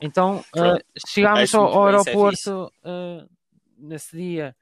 Então, 0.00 0.44
ah, 0.56 0.78
chegámos 1.06 1.40
Acho 1.42 1.56
ao, 1.58 1.64
ao 1.64 1.70
isso 1.70 2.08
é 2.08 2.12
aeroporto 2.12 2.72
ah, 2.84 3.26
nesse 3.78 4.16
dia 4.16 4.56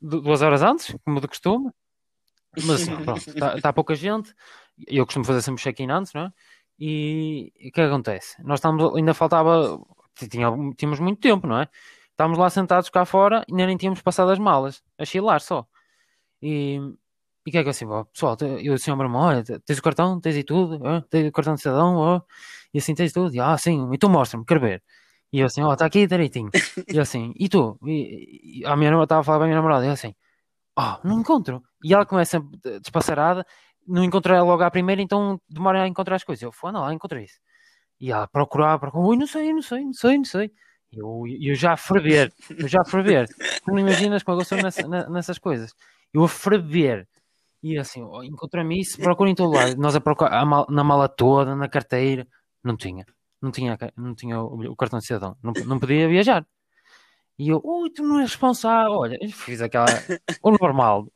du- 0.00 0.20
duas 0.20 0.42
horas 0.42 0.62
antes, 0.62 0.94
como 1.04 1.20
de 1.20 1.28
costume. 1.28 1.70
Mas 2.66 2.86
pronto, 2.86 3.56
está 3.56 3.72
pouca 3.72 3.94
gente. 3.94 4.34
Eu 4.86 5.06
costumo 5.06 5.24
fazer 5.24 5.40
sempre 5.40 5.62
check-in 5.62 5.90
antes, 5.90 6.12
não 6.12 6.22
é? 6.26 6.32
E 6.78 7.50
o 7.56 7.60
que 7.60 7.68
é 7.68 7.70
que 7.70 7.80
acontece? 7.82 8.42
Nós 8.42 8.58
estávamos, 8.58 8.94
ainda 8.96 9.14
faltava, 9.14 9.78
tinha, 10.14 10.48
tínhamos 10.76 11.00
muito 11.00 11.20
tempo, 11.20 11.46
não 11.46 11.60
é? 11.60 11.68
Estávamos 12.10 12.38
lá 12.38 12.50
sentados 12.50 12.90
cá 12.90 13.04
fora 13.06 13.44
e 13.48 13.52
ainda 13.52 13.66
nem 13.66 13.76
tínhamos 13.76 14.02
passado 14.02 14.30
as 14.30 14.38
malas, 14.38 14.82
a 14.98 15.04
chilar 15.04 15.40
só. 15.40 15.66
E, 16.42 16.78
e 17.46 17.50
que 17.50 17.58
é 17.58 17.62
que 17.62 17.68
eu 17.68 17.70
assim, 17.70 17.86
ó, 17.86 18.04
pessoal, 18.04 18.36
eu 18.62 18.74
assim 18.74 18.90
meu 18.94 19.02
irmão, 19.04 19.22
olha, 19.22 19.42
tens 19.44 19.78
o 19.78 19.82
cartão, 19.82 20.20
tens 20.20 20.36
e 20.36 20.44
tudo, 20.44 20.78
ó, 20.84 21.00
tens 21.02 21.28
o 21.28 21.32
cartão 21.32 21.54
de 21.54 21.60
cidadão, 21.62 21.96
ó, 21.96 22.20
e 22.74 22.78
assim 22.78 22.94
tens 22.94 23.12
tudo, 23.12 23.34
e, 23.34 23.40
ah, 23.40 23.56
sim, 23.58 23.88
então 23.92 24.08
mostra-me, 24.10 24.44
quero 24.44 24.60
ver. 24.60 24.82
E 25.32 25.40
eu 25.40 25.46
assim, 25.46 25.62
ó, 25.62 25.72
está 25.72 25.86
aqui 25.86 26.06
direitinho. 26.06 26.50
E 26.88 26.96
eu 26.96 27.02
assim, 27.02 27.32
e 27.38 27.48
tu? 27.48 27.78
E, 27.86 28.60
e 28.60 28.66
a 28.66 28.76
minha 28.76 28.90
namorada 28.90 29.06
estava 29.06 29.20
a 29.22 29.24
falar 29.24 29.38
com 29.38 29.44
a 29.44 29.46
minha 29.46 29.56
namorada, 29.56 29.84
e 29.84 29.88
eu 29.88 29.92
assim, 29.92 30.14
oh, 30.78 30.96
não 31.04 31.20
encontro. 31.20 31.62
E 31.84 31.92
ela 31.94 32.06
começa 32.06 32.40
despassarada, 32.82 33.46
não 33.86 34.04
encontrei 34.04 34.38
logo 34.40 34.62
à 34.62 34.70
primeira, 34.70 35.02
então 35.02 35.40
demora 35.48 35.82
a 35.82 35.88
encontrar 35.88 36.16
as 36.16 36.24
coisas. 36.24 36.42
Eu 36.42 36.52
fui, 36.52 36.72
não, 36.72 36.82
lá 36.82 36.92
encontrei 36.94 37.24
isso. 37.24 37.38
E 38.00 38.10
ela 38.12 38.26
procurar, 38.28 38.78
procurar, 38.78 39.04
ui, 39.06 39.16
não 39.16 39.26
sei, 39.26 39.52
não 39.52 39.62
sei, 39.62 39.84
não 39.84 39.92
sei, 39.94 40.18
não 40.18 40.24
sei. 40.24 40.52
E 40.92 40.98
Eu, 40.98 41.24
eu 41.40 41.54
já 41.54 41.72
a 41.72 41.76
ferver, 41.76 42.32
eu 42.50 42.68
já 42.68 42.82
a 42.82 42.84
ferver. 42.84 43.28
Tu 43.28 43.70
não 43.70 43.78
imaginas 43.78 44.22
como 44.22 44.40
eu 44.40 44.44
sou 44.44 44.58
nessa- 44.58 44.86
nessas 45.08 45.38
coisas. 45.38 45.72
Eu 46.12 46.24
a 46.24 46.28
ferver. 46.28 47.08
E 47.62 47.78
assim, 47.78 48.02
encontrei-me 48.24 48.80
isso, 48.80 48.98
procura 48.98 49.30
em 49.30 49.34
todo 49.34 49.54
lado. 49.54 49.76
Nós 49.76 49.94
a 49.94 50.00
procurar 50.00 50.44
na 50.68 50.82
mala 50.82 51.08
toda, 51.08 51.54
na 51.54 51.68
carteira, 51.68 52.26
não 52.62 52.76
tinha. 52.76 53.06
Não 53.40 53.50
tinha, 53.50 53.78
não 53.96 54.14
tinha 54.14 54.40
o, 54.40 54.72
o 54.72 54.76
cartão 54.76 54.98
de 54.98 55.06
cidadão. 55.06 55.36
Não, 55.42 55.52
não 55.66 55.78
podia 55.78 56.08
viajar. 56.08 56.46
E 57.38 57.48
eu, 57.48 57.60
ui, 57.64 57.90
tu 57.90 58.02
não 58.02 58.20
és 58.20 58.30
responsável. 58.30 58.92
Olha, 58.92 59.18
fiz 59.30 59.60
aquela, 59.60 59.86
o 60.42 60.50
normal. 60.50 61.06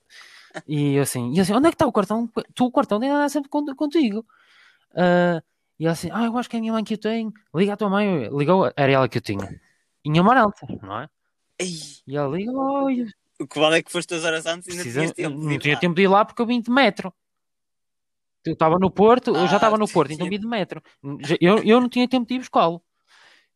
E 0.67 0.95
eu 0.95 1.03
assim, 1.03 1.33
e 1.35 1.41
assim, 1.41 1.53
onde 1.53 1.67
é 1.67 1.71
que 1.71 1.75
está 1.75 1.87
o 1.87 1.93
cartão? 1.93 2.29
Tu 2.55 2.65
o 2.65 2.73
cartão 2.73 2.99
tem 2.99 3.11
andar 3.11 3.29
sempre 3.29 3.51
con- 3.51 3.75
contigo. 3.75 4.25
Ah, 4.95 5.43
e 5.79 5.85
ela 5.85 5.93
assim, 5.93 6.09
ah, 6.13 6.25
eu 6.25 6.39
acho 6.39 6.49
que 6.49 6.57
é 6.57 6.59
a 6.59 6.61
minha 6.61 6.73
mãe 6.73 6.83
que 6.83 6.95
eu 6.95 6.99
tenho. 6.99 7.33
Liga 7.55 7.75
à 7.75 7.77
tua 7.77 7.91
mãe. 7.91 8.29
Ligou, 8.29 8.73
era 8.75 8.93
ela 8.93 9.09
que 9.09 9.19
eu 9.19 9.23
tinha. 9.23 9.61
Em 10.05 10.19
Amarante, 10.19 10.65
não 10.83 11.01
é? 11.01 11.09
E 12.07 12.17
ela 12.17 12.35
liga, 12.37 12.53
o 13.41 13.47
que 13.47 13.59
vale 13.59 13.79
é 13.79 13.83
que 13.83 13.91
foste 13.93 14.09
duas 14.09 14.25
horas 14.25 14.47
antes 14.47 14.69
e 14.69 14.71
ainda 14.73 14.83
precisa, 14.83 15.15
tempo. 15.15 15.39
não 15.39 15.59
tinha 15.59 15.75
lá. 15.75 15.81
tempo 15.81 15.95
de 15.95 16.03
ir 16.03 16.09
lá 16.09 16.25
porque 16.25 16.43
eu 16.43 16.47
vim 16.47 16.61
de 16.61 16.71
metro. 16.71 17.13
Eu 18.45 18.53
estava 18.53 18.79
no 18.79 18.91
Porto, 18.91 19.29
eu 19.35 19.47
já 19.47 19.55
Ah, 19.55 19.57
estava 19.57 19.77
no 19.77 19.89
Porto, 19.89 20.13
então 20.13 20.29
vim 20.29 20.39
de 20.39 20.47
metro. 20.47 20.81
Eu, 21.41 21.63
eu 21.65 21.81
não 21.81 21.89
tinha 21.89 22.09
tempo 22.09 22.27
de 22.29 22.35
ir 22.35 22.39
buscá-lo. 22.39 22.77
O 22.77 22.83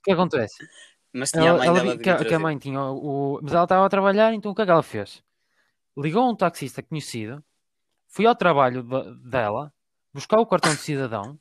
que 0.02 0.10
acontece? 0.10 0.66
Mas 1.12 1.30
tinha 1.30 1.42
a 1.42 1.46
Ela, 1.46 1.58
mãe 1.58 1.66
ela 1.68 1.98
que, 1.98 2.10
a- 2.10 2.24
que 2.24 2.34
a 2.34 2.38
mãe 2.38 2.58
tinha 2.58 2.80
o, 2.80 3.36
o- 3.36 3.40
Mas 3.42 3.52
ela 3.52 3.64
estava 3.64 3.86
a 3.86 3.88
trabalhar, 3.88 4.32
então 4.34 4.50
o 4.50 4.54
que 4.54 4.62
é 4.62 4.64
que 4.64 4.70
ela 4.70 4.82
fez? 4.82 5.22
Ligou 5.96 6.22
a 6.22 6.28
um 6.30 6.34
taxista 6.36 6.82
conhecido, 6.82 7.42
fui 8.08 8.26
ao 8.26 8.34
trabalho 8.34 8.82
de- 8.82 9.30
dela, 9.30 9.72
buscar 10.12 10.40
o 10.40 10.46
cartão 10.46 10.72
de 10.74 10.80
cidadão 10.80 11.38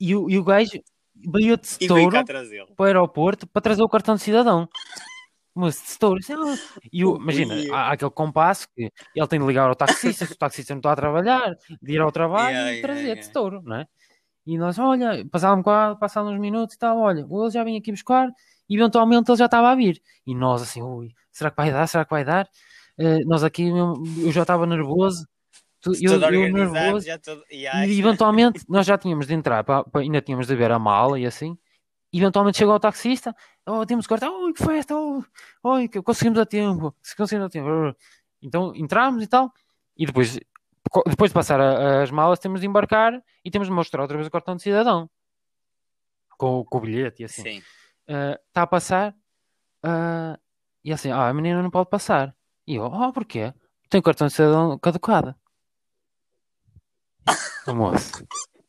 e 0.00 0.16
o, 0.16 0.28
e 0.28 0.38
o 0.38 0.44
gajo 0.44 0.72
veio 1.14 1.56
de 1.56 2.24
trazê-lo. 2.24 2.74
para 2.74 2.82
o 2.82 2.86
aeroporto 2.86 3.46
para 3.46 3.62
trazer 3.62 3.82
o 3.82 3.88
cartão 3.88 4.16
de 4.16 4.22
cidadão. 4.22 4.68
De 5.56 5.70
setor. 5.72 6.18
Assim, 6.18 6.32
ah. 6.34 6.54
E 6.92 7.04
o, 7.04 7.16
imagina, 7.16 7.54
há 7.70 7.92
aquele 7.92 8.10
compasso 8.10 8.66
que 8.74 8.90
ele 9.14 9.26
tem 9.28 9.38
de 9.38 9.46
ligar 9.46 9.68
ao 9.68 9.74
taxista, 9.76 10.26
se 10.26 10.32
o 10.32 10.36
taxista 10.36 10.74
não 10.74 10.80
está 10.80 10.92
a 10.92 10.96
trabalhar, 10.96 11.54
de 11.80 11.92
ir 11.92 12.00
ao 12.00 12.10
trabalho 12.10 12.50
Yeah, 12.50 12.72
e 12.72 12.74
yeah, 12.74 12.80
trazer 12.82 13.02
yeah. 13.02 13.20
de 13.20 13.26
setor, 13.26 13.62
não 13.62 13.76
é? 13.76 13.86
E 14.46 14.58
nós, 14.58 14.78
olha, 14.78 15.26
passaram 15.30 15.58
bocado, 15.58 15.98
passaram 15.98 16.28
uns 16.32 16.38
minutos 16.40 16.74
e 16.76 16.78
tal, 16.78 16.98
olha, 16.98 17.20
ele 17.20 17.50
já 17.50 17.64
vem 17.64 17.78
aqui 17.78 17.92
buscar 17.92 18.28
e 18.68 18.76
eventualmente 18.76 19.30
ele 19.30 19.38
já 19.38 19.46
estava 19.46 19.70
a 19.70 19.74
vir. 19.74 20.02
E 20.26 20.34
nós 20.34 20.62
assim, 20.62 20.82
ui, 20.82 21.10
será 21.32 21.50
que 21.50 21.56
vai 21.56 21.72
dar? 21.72 21.86
Será 21.86 22.04
que 22.04 22.10
vai 22.10 22.24
dar? 22.24 22.48
Eh, 22.98 23.20
nós 23.24 23.42
aqui, 23.44 23.72
mesmo, 23.72 23.94
eu 24.24 24.32
já 24.32 24.42
estava 24.42 24.66
nervoso, 24.66 25.26
tu- 25.80 25.92
eu, 26.00 26.12
eu 26.14 26.42
organizado, 26.42 26.52
nervoso, 26.52 27.06
já. 27.06 27.18
Yeah, 27.52 27.86
e 27.88 27.98
eventualmente 28.00 28.64
nós 28.68 28.86
já 28.86 28.98
tínhamos 28.98 29.26
de 29.26 29.34
entrar, 29.34 29.64
pa- 29.64 29.84
ainda 29.96 30.20
tínhamos 30.22 30.46
de 30.46 30.56
ver 30.56 30.70
a 30.72 30.78
mala 30.78 31.18
e 31.20 31.26
assim. 31.26 31.56
Eventualmente 32.16 32.58
chegou 32.58 32.74
o 32.74 32.80
taxista, 32.80 33.34
oh, 33.66 33.84
temos 33.84 34.06
que 34.06 34.08
cortar, 34.10 34.30
oi, 34.30 34.52
que 34.52 34.64
festa, 34.64 34.94
oh, 34.96 35.88
que 35.90 36.00
conseguimos 36.00 36.38
a 36.38 36.46
tempo, 36.46 36.94
se 37.02 37.16
conseguimos 37.16 37.46
a 37.46 37.50
tempo. 37.50 37.96
Então 38.40 38.72
entramos 38.76 39.22
e 39.22 39.26
tal, 39.26 39.52
e 39.96 40.06
depois, 40.06 40.38
depois 41.06 41.30
de 41.30 41.34
passar 41.34 41.60
a- 41.60 42.02
as 42.02 42.10
malas, 42.12 42.38
temos 42.38 42.60
de 42.60 42.66
embarcar 42.68 43.20
e 43.44 43.50
temos 43.50 43.66
de 43.66 43.74
mostrar 43.74 44.02
outra 44.02 44.16
vez 44.16 44.28
o 44.28 44.30
cartão 44.30 44.54
de 44.54 44.62
cidadão 44.62 45.10
com, 46.38 46.64
com 46.64 46.78
o 46.78 46.80
bilhete 46.80 47.22
e 47.22 47.24
assim. 47.24 47.42
Sim. 47.42 47.62
Está 48.06 48.62
a 48.62 48.66
passar, 48.66 49.14
ah, 49.82 50.38
e 50.84 50.92
assim, 50.92 51.10
ah, 51.10 51.28
a 51.28 51.34
menina 51.34 51.62
não 51.62 51.70
pode 51.70 51.90
passar. 51.90 52.36
E 52.66 52.76
eu, 52.76 52.84
oh, 52.84 53.12
porquê? 53.12 53.52
Tem 53.90 54.00
cartão 54.00 54.26
de 54.28 54.34
cidadão 54.34 54.78
caducado. 54.78 55.34
Moço. 57.74 58.24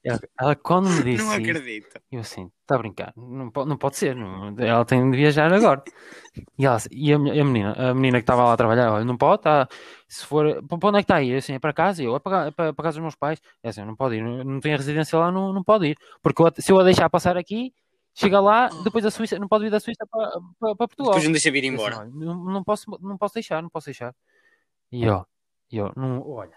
Ela, 0.06 0.20
ela 0.40 0.56
quando 0.56 0.88
me 0.90 1.04
disse 1.04 1.26
Não 1.26 1.32
acredito. 1.34 2.00
eu 2.12 2.20
assim, 2.20 2.52
está 2.62 2.76
a 2.76 2.78
brincar, 2.78 3.12
não 3.18 3.50
pode, 3.50 3.68
não 3.70 3.76
pode 3.78 3.98
ser, 3.98 4.16
não- 4.16 4.56
ela 4.60 4.86
tem 4.86 5.10
de 5.10 5.18
viajar 5.18 5.52
agora. 5.52 5.84
E, 6.60 6.66
ela, 6.66 6.78
e 6.92 7.12
a, 7.12 7.16
a 7.16 7.20
menina, 7.20 7.74
a 7.74 7.94
menina 7.96 8.20
que 8.20 8.24
estava 8.24 8.44
lá 8.44 8.54
a 8.54 8.58
trabalhar, 8.58 8.92
olha, 8.94 9.04
não 9.04 9.18
pode, 9.18 9.42
tá, 9.42 9.68
se 10.08 10.24
for, 10.24 10.62
para 10.64 10.90
onde 10.90 11.00
é 11.00 11.02
que 11.02 11.06
está 11.06 11.16
aí? 11.16 11.30
Eu 11.32 11.40
assim, 11.40 11.54
é 11.54 11.60
para 11.60 11.74
casa, 11.74 12.04
eu, 12.04 12.16
é 12.16 12.20
para, 12.20 12.48
é 12.48 12.52
para, 12.52 12.74
casa 12.76 12.98
dos 12.98 13.02
meus 13.02 13.16
pais, 13.16 13.42
é 13.64 13.70
assim, 13.70 13.84
não 13.84 13.96
pode 13.96 14.16
ir, 14.18 14.22
não, 14.24 14.44
não 14.44 14.60
tem 14.60 14.76
a 14.76 14.78
residência 14.78 15.18
lá, 15.18 15.32
não, 15.32 15.52
não 15.52 15.64
pode 15.64 15.88
ir, 15.88 15.98
porque 16.22 16.40
eu- 16.42 16.52
se 16.56 16.72
eu 16.72 16.80
a 16.80 16.84
deixar 16.84 17.10
passar 17.10 17.36
aqui, 17.36 17.74
chega 18.14 18.40
lá, 18.40 18.70
depois 18.84 19.04
da 19.04 19.10
Suíça, 19.10 19.40
não 19.40 19.48
pode 19.48 19.64
vir 19.64 19.72
da 19.72 19.80
Suíça 19.80 20.06
para, 20.10 20.30
para, 20.60 20.76
para 20.76 20.88
Portugal. 20.88 21.14
Depois 21.14 21.24
não 21.26 21.32
deixa 21.32 21.52
vir 21.52 21.60
assim, 21.60 21.68
embora. 21.70 21.98
olha, 21.98 22.12
não, 22.14 22.44
não 22.46 22.64
posso, 22.64 23.00
não 23.02 23.18
posso 23.18 23.34
deixar, 23.34 23.64
não 23.64 23.70
posso 23.70 23.86
deixar. 23.88 24.14
E 24.92 25.04
eu, 25.04 25.26
e 25.72 25.78
eu, 25.78 25.92
não, 25.96 26.22
olha, 26.30 26.56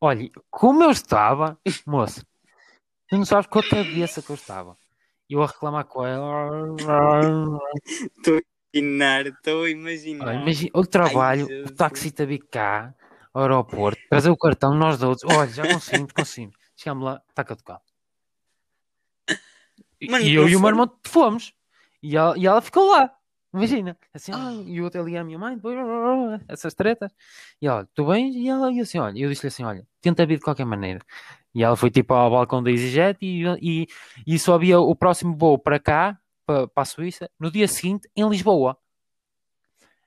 olha, 0.00 0.30
como 0.50 0.84
eu 0.84 0.90
estava, 0.90 1.58
moço, 1.86 2.22
tu 3.10 3.16
não 3.16 3.24
sabes 3.24 3.48
com 3.48 3.58
a 3.58 3.68
cabeça 3.68 4.22
que 4.22 4.30
eu 4.30 4.36
estava. 4.36 4.76
E 5.28 5.34
eu 5.34 5.42
a 5.42 5.46
reclamar 5.46 5.84
com 5.84 6.06
ela. 6.06 6.48
Imaginar, 8.72 9.26
estou 9.26 9.64
a 9.64 9.70
imaginar. 9.70 10.28
Olha, 10.28 10.40
imagina, 10.40 10.70
o 10.74 10.86
trabalho, 10.86 11.46
Jesus. 11.46 11.70
o 11.70 11.74
taxista 11.74 12.24
vir 12.24 12.38
cá, 12.48 12.94
ao 13.34 13.42
aeroporto, 13.42 14.00
trazer 14.08 14.30
o 14.30 14.36
cartão, 14.36 14.74
nós 14.74 15.02
outros, 15.02 15.24
olha, 15.32 15.50
já 15.50 15.66
conseguimos, 15.66 16.12
conseguimos. 16.12 16.56
Chegamos 16.76 17.04
lá, 17.04 17.20
está 17.28 17.44
caducado. 17.44 17.82
E, 20.00 20.08
Mano, 20.08 20.24
e 20.24 20.34
eu 20.34 20.48
e 20.48 20.56
o 20.56 20.60
meu 20.60 20.70
irmão 20.70 20.90
fomos. 21.04 21.52
E 22.02 22.16
ela, 22.16 22.38
e 22.38 22.46
ela 22.46 22.62
ficou 22.62 22.90
lá. 22.90 23.12
Imagina. 23.52 23.98
Assim, 24.14 24.32
ah, 24.32 24.52
e 24.64 24.78
eu 24.78 24.86
até 24.86 25.02
liguei 25.02 25.18
à 25.18 25.24
minha 25.24 25.38
mãe, 25.38 25.56
depois, 25.56 25.76
essas 26.48 26.72
tretas. 26.72 27.12
E 27.60 27.66
ela, 27.66 27.86
tu 27.94 28.06
bem? 28.06 28.32
E 28.32 28.48
ela, 28.48 28.72
e 28.72 28.80
assim, 28.80 28.98
olha, 28.98 29.18
eu 29.18 29.28
disse-lhe 29.28 29.48
assim, 29.48 29.64
olha, 29.64 29.86
tenta 30.00 30.24
vir 30.24 30.38
de 30.38 30.44
qualquer 30.44 30.64
maneira. 30.64 31.00
E 31.54 31.62
ela 31.64 31.76
foi 31.76 31.90
tipo 31.90 32.14
ao 32.14 32.30
balcão 32.30 32.62
da 32.62 32.70
EasyJet 32.70 33.18
e, 33.22 33.44
e, 33.60 33.86
e 34.26 34.38
só 34.38 34.54
havia 34.54 34.78
o 34.78 34.94
próximo 34.94 35.36
voo 35.36 35.58
para 35.58 35.80
cá, 35.80 36.18
para, 36.46 36.68
para 36.68 36.82
a 36.82 36.86
Suíça, 36.86 37.28
no 37.38 37.50
dia 37.50 37.66
seguinte, 37.66 38.08
em 38.14 38.28
Lisboa. 38.28 38.76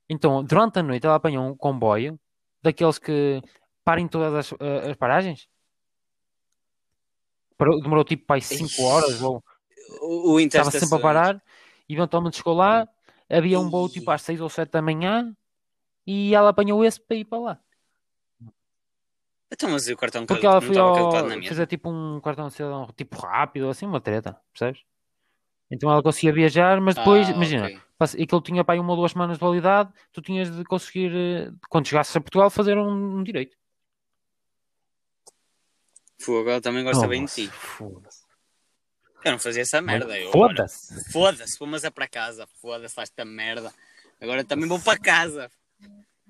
Então, 0.09 0.43
durante 0.43 0.79
a 0.79 0.83
noite, 0.83 1.05
ela 1.05 1.15
apanhou 1.15 1.45
um 1.45 1.55
comboio 1.55 2.19
daqueles 2.61 2.97
que 2.97 3.41
parem 3.83 4.07
todas 4.07 4.33
as, 4.33 4.59
eh, 4.59 4.91
as 4.91 4.95
paragens. 4.97 5.47
Demorou 7.81 8.03
tipo 8.03 8.25
para 8.25 8.41
5 8.41 8.65
Ixi. 8.65 8.81
horas 8.81 9.21
ou 9.21 9.43
O, 10.01 10.33
o 10.33 10.39
estava 10.39 10.71
sempre 10.71 10.97
a 10.97 10.99
parar, 10.99 11.43
eventualmente 11.87 12.37
chegou 12.37 12.53
lá, 12.53 12.87
havia 13.29 13.59
um 13.59 13.69
voo 13.69 13.87
tipo 13.89 14.09
às 14.11 14.21
6 14.21 14.41
ou 14.41 14.49
7 14.49 14.71
da 14.71 14.81
manhã 14.81 15.35
e 16.05 16.33
ela 16.35 16.49
apanhou 16.49 16.83
esse 16.83 16.99
para 16.99 17.17
ir 17.17 17.25
para 17.25 17.39
lá. 17.39 17.59
Então, 19.53 19.69
mas 19.69 19.87
o 19.87 19.95
cartão 19.95 20.25
Porque 20.25 20.47
ela 20.47 20.59
foi 20.59 20.75
ao 20.77 21.13
fazer 21.47 21.67
tipo 21.67 21.87
um 21.89 22.19
cartão 22.19 22.47
de 22.47 22.53
cidadão 22.55 22.91
tipo 22.97 23.15
rápido, 23.19 23.69
assim, 23.69 23.85
uma 23.85 24.01
treta, 24.01 24.35
percebes? 24.51 24.81
Então 25.69 25.91
ela 25.91 26.01
conseguia 26.01 26.33
viajar, 26.33 26.81
mas 26.81 26.95
depois, 26.95 27.29
Ah, 27.29 27.33
imagina, 27.33 27.65
ok. 27.67 27.81
passe- 27.97 28.21
aquilo 28.21 28.41
tinha 28.41 28.63
para 28.63 28.73
aí 28.73 28.79
uma 28.79 28.91
ou 28.91 28.97
duas 28.97 29.11
semanas 29.11 29.37
de 29.37 29.41
validade, 29.41 29.93
tu 30.11 30.21
tinhas 30.23 30.51
de 30.55 30.63
conseguir, 30.63 31.11
eh, 31.15 31.51
quando 31.69 31.87
chegasses 31.87 32.15
a 32.15 32.21
Portugal, 32.21 32.49
fazer 32.49 32.77
um, 32.77 33.19
um 33.19 33.23
direito. 33.23 33.55
Fogo, 36.19 36.49
ela 36.49 36.61
também 36.61 36.83
gosta 36.83 37.05
Oh, 37.05 37.09
bem 37.09 37.25
de 37.25 37.33
ti. 37.33 37.47
Foda-se. 37.49 38.23
Eu 39.23 39.31
não 39.33 39.39
fazia 39.39 39.61
essa 39.61 39.81
merda. 39.81 40.13
Foda-se. 40.31 41.11
Foda-se, 41.11 41.59
vou 41.59 41.67
mas 41.67 41.83
é 41.83 41.89
para 41.91 42.07
casa. 42.07 42.47
Foda-se, 42.59 42.95
faz 42.95 43.09
esta 43.09 43.23
merda. 43.23 43.71
Agora 44.19 44.43
também 44.43 44.67
vou 44.67 44.79
para 44.79 44.97
casa. 44.99 45.51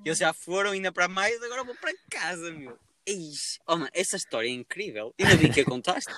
Eles 0.06 0.18
já 0.18 0.34
foram 0.34 0.72
ainda 0.72 0.92
para 0.92 1.08
mais, 1.08 1.42
agora 1.42 1.64
vou 1.64 1.76
para 1.76 1.94
casa, 2.10 2.52
meu. 2.52 2.78
Ixi, 3.08 3.60
oh, 3.68 3.76
mano, 3.76 3.90
essa 3.94 4.16
história 4.16 4.48
é 4.48 4.52
incrível. 4.52 5.14
Ainda 5.20 5.38
bem 5.38 5.52
que 5.52 5.62
a 5.62 5.66
contaste. 5.66 6.12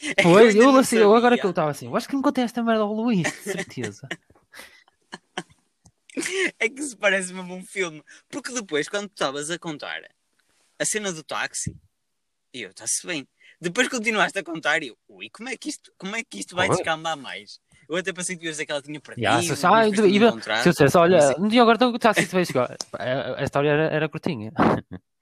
É 0.00 0.14
que 0.16 0.22
Pois, 0.22 0.54
eu, 0.54 0.72
não 0.72 0.78
assim, 0.78 0.96
eu 0.96 1.14
agora 1.14 1.36
que 1.36 1.44
eu 1.44 1.50
estava 1.50 1.70
assim, 1.70 1.86
eu 1.86 1.96
acho 1.96 2.08
que 2.08 2.14
não 2.14 2.22
contei 2.22 2.44
esta 2.44 2.62
merda 2.62 2.82
ao 2.82 2.92
Luís, 2.92 3.22
de 3.22 3.52
certeza. 3.52 4.08
É 6.58 6.68
que 6.68 6.80
isso 6.80 6.96
parece 6.96 7.32
mesmo 7.32 7.54
um 7.54 7.64
filme. 7.64 8.02
Porque 8.28 8.52
depois, 8.52 8.88
quando 8.88 9.06
tu 9.06 9.12
estavas 9.12 9.52
a 9.52 9.58
contar 9.58 10.02
a 10.76 10.84
cena 10.84 11.12
do 11.12 11.22
táxi, 11.22 11.76
e 12.52 12.62
eu, 12.62 12.70
está-se 12.70 13.06
bem. 13.06 13.24
Depois 13.60 13.88
continuaste 13.88 14.36
a 14.38 14.42
contar 14.42 14.82
e 14.82 14.88
eu, 14.88 14.98
ui, 15.08 15.28
como 15.30 15.48
é 15.48 15.56
que 15.56 15.68
isto, 15.68 15.92
como 15.96 16.16
é 16.16 16.24
que 16.24 16.40
isto 16.40 16.56
vai 16.56 16.68
descambar 16.68 17.16
mais? 17.16 17.60
Eu 17.88 17.96
até 17.96 18.12
pensei 18.12 18.34
que 18.34 18.40
tu 18.42 18.46
ias 18.46 18.54
dizer 18.54 18.66
que 18.66 18.72
ela 18.72 18.82
tinha 18.82 19.00
perdido. 19.00 19.24
Ya, 19.24 19.40
se, 19.42 19.66
ah, 19.66 19.86
e- 19.86 20.16
encontrar. 20.16 20.62
se 20.62 20.68
eu 20.68 20.72
dissesse, 20.72 20.96
olha, 20.98 21.36
um 21.38 21.48
dia 21.48 21.62
agora 21.62 21.76
estou 21.76 21.98
tá, 21.98 22.12
se 22.12 22.26
vai 22.26 22.44
chegar. 22.44 22.76
A, 22.94 23.40
a 23.40 23.44
história 23.44 23.70
era, 23.70 23.84
era 23.94 24.08
curtinha. 24.08 24.52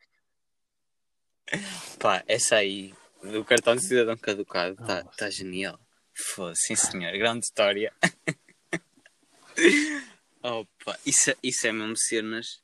Pá, 1.99 2.25
essa 2.27 2.57
aí 2.57 2.95
do 3.23 3.45
cartão 3.45 3.77
de 3.77 3.87
cidadão 3.87 4.17
caducado 4.17 4.73
está 4.81 5.03
Nossa. 5.05 5.17
tá 5.17 5.31
genial. 5.31 5.79
Foda, 6.15 6.55
sim 6.57 6.75
senhor, 6.77 7.13
grande 7.19 7.45
história. 7.45 7.93
Opa, 10.43 10.99
isso, 11.05 11.35
isso 11.43 11.67
é 11.67 11.73
mesmo 11.73 11.97
cenas. 11.97 12.61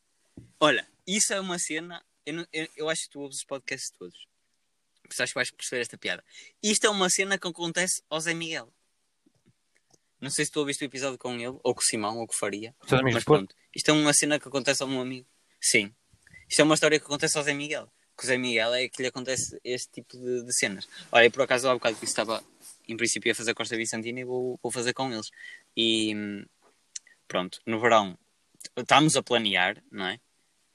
Olha, 0.60 0.86
isso 1.06 1.32
é 1.32 1.40
uma 1.40 1.58
cena. 1.58 2.02
Eu, 2.24 2.34
não- 2.34 2.46
eu, 2.52 2.68
eu 2.76 2.88
acho 2.88 3.02
que 3.04 3.10
tu 3.10 3.20
ouves 3.20 3.38
os 3.38 3.44
podcasts 3.44 3.90
todos. 3.98 4.26
Isso 5.10 5.22
acho 5.22 5.32
que 5.32 5.38
vais 5.38 5.50
perceber 5.50 5.82
esta 5.82 5.98
piada. 5.98 6.24
Isto 6.62 6.86
é 6.86 6.90
uma 6.90 7.10
cena 7.10 7.38
que 7.38 7.46
acontece 7.46 8.02
ao 8.08 8.20
Zé 8.20 8.32
Miguel. 8.34 8.72
Não 10.20 10.30
sei 10.30 10.44
se 10.44 10.52
tu 10.52 10.60
ouviste 10.60 10.84
o 10.84 10.86
episódio 10.86 11.18
com 11.18 11.34
ele, 11.34 11.58
ou 11.62 11.74
com 11.74 11.80
o 11.80 11.84
Simão, 11.84 12.18
ou 12.18 12.26
com 12.26 12.32
o 12.32 12.36
Faria. 12.38 12.74
Mas 13.12 13.24
pronto, 13.24 13.54
isto 13.74 13.90
é 13.90 13.92
uma 13.92 14.14
cena 14.14 14.38
que 14.38 14.46
acontece 14.46 14.80
ao 14.82 14.88
meu 14.88 15.00
amigo. 15.00 15.26
Sim. 15.60 15.92
Isto 16.48 16.60
é 16.60 16.64
uma 16.64 16.74
história 16.74 16.98
que 17.00 17.04
acontece 17.04 17.36
ao 17.36 17.42
Zé 17.44 17.52
Miguel. 17.52 17.92
Que 18.22 18.26
o 18.26 18.28
Zé 18.28 18.38
Miguel 18.38 18.72
é 18.74 18.88
que 18.88 19.02
lhe 19.02 19.08
acontece 19.08 19.58
este 19.64 19.94
tipo 19.94 20.16
de, 20.16 20.44
de 20.44 20.54
cenas. 20.54 20.88
Olha, 21.10 21.28
por 21.28 21.42
acaso 21.42 21.68
há 21.68 21.74
bocado 21.74 21.96
que 21.96 22.04
estava, 22.04 22.40
em 22.86 22.96
princípio, 22.96 23.32
a 23.32 23.34
fazer 23.34 23.52
Costa 23.52 23.76
Vicentina 23.76 24.20
e 24.20 24.24
vou, 24.24 24.56
vou 24.62 24.70
fazer 24.70 24.92
com 24.92 25.12
eles. 25.12 25.26
E 25.76 26.14
pronto, 27.26 27.60
no 27.66 27.80
verão 27.80 28.16
estamos 28.76 29.16
a 29.16 29.24
planear, 29.24 29.82
não 29.90 30.06
é? 30.06 30.20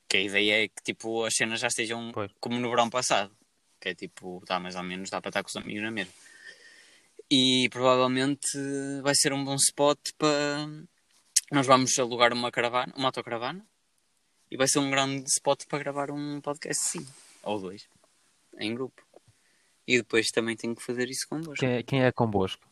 Que 0.10 0.18
a 0.18 0.22
ideia 0.24 0.66
é 0.66 0.68
que 0.68 0.84
tipo 0.84 1.24
as 1.24 1.36
cenas 1.36 1.62
já 1.62 1.68
estejam 1.68 2.12
Pois. 2.12 2.30
como 2.42 2.60
no 2.60 2.70
verão 2.70 2.90
passado. 2.90 3.32
Que 3.80 3.90
é 3.90 3.96
tipo, 3.96 4.44
dá 4.46 4.60
mais 4.60 4.76
ou 4.76 4.84
menos, 4.84 5.10
dá 5.10 5.22
para 5.22 5.30
estar 5.30 5.42
com 5.42 5.48
os 5.48 5.56
amigos 5.56 5.84
na 5.84 5.92
mesma. 5.92 6.14
E 7.32 7.70
provavelmente 7.70 8.46
vai 9.02 9.16
ser 9.16 9.32
um 9.32 9.46
bom 9.46 9.56
spot 9.56 10.00
para. 10.18 10.68
Nós 11.50 11.66
vamos 11.66 11.98
alugar 11.98 12.34
uma 12.34 12.52
caravana, 12.52 12.94
uma 12.98 13.08
autocaravana, 13.08 13.66
e 14.52 14.58
vai 14.58 14.68
ser 14.68 14.80
um 14.80 14.92
grande 14.92 15.30
spot 15.30 15.66
para 15.66 15.80
gravar 15.80 16.12
um 16.12 16.42
podcast 16.42 16.90
sim, 16.90 17.08
ou 17.48 17.60
dois, 17.60 17.88
em 18.60 18.74
grupo. 18.76 19.02
E 19.88 19.98
depois 19.98 20.28
também 20.28 20.56
tenho 20.56 20.76
que 20.76 20.84
fazer 20.84 21.10
isso 21.10 21.26
convosco. 21.30 21.56
Quem, 21.60 21.70
é- 21.74 21.84
quem 21.84 22.04
é 22.04 22.12
convosco? 22.12 22.68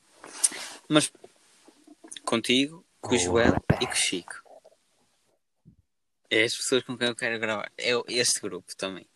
Mas 0.90 1.12
contigo, 2.26 2.86
com 3.00 3.16
o 3.16 3.18
Joel 3.18 3.54
e 3.82 3.86
com 3.88 3.94
o 3.94 3.96
Chico. 3.96 4.44
É 6.30 6.44
as 6.44 6.56
pessoas 6.56 6.84
com 6.84 6.98
quem 6.98 7.08
eu 7.08 7.16
quero 7.16 7.40
gravar. 7.40 7.72
É 7.78 7.92
este 8.10 8.42
grupo 8.42 8.76
também. 8.76 9.08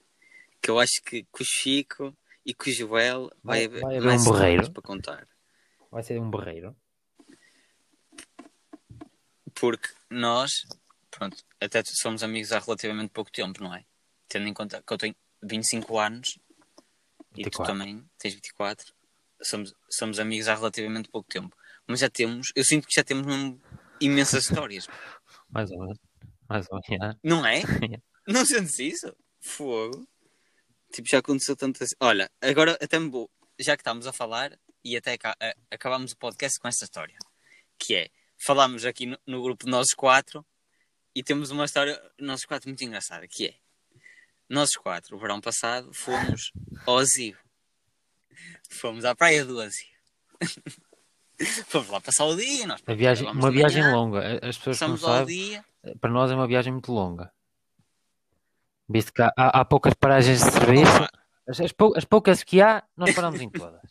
Que 0.62 0.70
eu 0.70 0.80
acho 0.80 1.02
que 1.06 1.24
com 1.32 1.44
o 1.44 1.46
Chico 1.46 2.16
e 2.46 2.54
com 2.54 2.70
o 2.70 2.74
Joel 2.74 3.32
vai, 3.44 3.60
Vai- 3.60 3.66
haver 3.66 3.82
vai 3.82 3.98
haver 3.98 4.08
mais 4.08 4.22
um 4.28 4.32
histórias 4.32 4.70
para 4.70 4.82
contar. 4.82 5.28
Vai 5.92 6.04
ser 6.04 6.20
um 6.20 6.30
berreiro. 6.30 6.76
Porque 9.56 9.90
nós, 10.10 10.52
pronto, 11.12 11.44
até 11.60 11.82
somos 11.86 12.24
amigos 12.24 12.52
há 12.52 12.60
relativamente 12.60 13.10
pouco 13.12 13.32
tempo, 13.32 13.62
não 13.62 13.74
é? 13.76 13.84
Tendo 14.28 14.48
em 14.48 14.54
conta 14.54 14.82
que 14.82 14.94
eu 14.94 14.98
tenho 14.98 15.16
25 15.44 15.98
anos 16.00 16.40
e 17.36 17.44
tu 17.44 17.60
24. 17.60 17.66
também 17.74 18.10
tens 18.18 18.34
24, 18.34 18.94
somos, 19.42 19.74
somos 19.90 20.20
amigos 20.20 20.48
há 20.48 20.56
relativamente 20.56 21.10
pouco 21.10 21.30
tempo. 21.30 21.56
Mas 21.88 22.00
já 22.02 22.10
temos, 22.10 22.52
eu 22.56 22.64
sinto 22.64 22.88
que 22.88 22.94
já 22.96 23.04
temos 23.04 23.26
mesmo 23.26 23.62
imensas 24.00 24.44
histórias. 24.44 24.88
Mais 25.50 25.72
ou 25.72 25.80
menos. 25.80 26.00
Mais 26.48 26.68
ou 26.70 26.80
menos. 26.90 27.18
Não 27.24 27.46
é? 27.46 27.62
Não 28.28 28.46
sentes 28.46 28.78
isso? 28.80 29.16
Fogo. 29.42 30.08
Tipo, 30.94 31.08
já 31.10 31.20
aconteceu 31.20 31.56
tantas. 31.56 31.90
Olha, 32.00 32.30
agora 32.42 32.78
até 32.82 33.00
me 33.00 33.10
vou. 33.10 33.30
Já 33.60 33.76
que 33.76 33.82
estamos 33.82 34.06
a 34.08 34.14
falar, 34.14 34.58
e 34.84 34.96
até 34.96 35.18
ca- 35.18 35.36
a- 35.40 35.56
acabamos 35.72 36.12
o 36.12 36.18
podcast 36.18 36.60
com 36.60 36.68
esta 36.68 36.86
história. 36.86 37.18
Que 37.78 37.96
é, 37.96 38.10
falámos 38.38 38.86
aqui 38.86 39.06
no, 39.06 39.18
no 39.26 39.42
grupo 39.42 39.66
de 39.66 39.72
nós 39.72 39.88
quatro 39.96 40.46
e 41.16 41.24
temos 41.24 41.50
uma 41.52 41.66
história, 41.66 42.00
nós 42.20 42.46
quatro, 42.46 42.70
muito 42.70 42.84
engraçada, 42.84 43.28
que 43.28 43.48
é 43.48 43.56
nós 44.50 44.72
quatro, 44.76 45.16
o 45.16 45.20
verão 45.20 45.40
passado, 45.40 45.94
fomos 45.94 46.52
ao 46.86 46.98
Azio. 46.98 47.38
Fomos 48.70 49.06
à 49.06 49.16
praia 49.16 49.46
do 49.46 49.60
Azio. 49.62 49.88
fomos 51.68 51.90
lá 51.90 52.02
passar 52.02 52.26
o 52.26 52.36
dia, 52.36 52.66
nós 52.68 52.82
A 52.86 52.94
viagem, 52.94 53.28
uma 53.30 53.52
viagem 53.52 53.82
manhã, 53.84 53.96
longa. 53.96 54.36
As 54.48 54.58
pessoas 54.58 54.80
não 54.82 54.88
Passamos 54.94 55.02
lá 55.02 55.10
o 55.10 55.18
sabem, 55.20 55.36
dia. 55.38 55.66
para 56.02 56.10
nós 56.10 56.32
é 56.32 56.36
uma 56.36 56.48
viagem 56.48 56.74
muito 56.74 56.92
longa. 56.92 57.32
Visto 58.88 59.14
que 59.14 59.22
há, 59.22 59.32
há- 59.38 59.60
há 59.62 59.66
poucas 59.66 59.94
paragens 59.94 60.40
de 60.44 60.52
serviço, 60.52 60.92
as, 61.48 61.60
as 61.62 61.72
pou- 61.72 61.94
as 61.96 62.06
poucas 62.06 62.44
que 62.44 62.60
há, 62.62 62.84
nós 62.98 63.14
paramos 63.14 63.40
em 63.40 63.50
todas. 63.50 63.82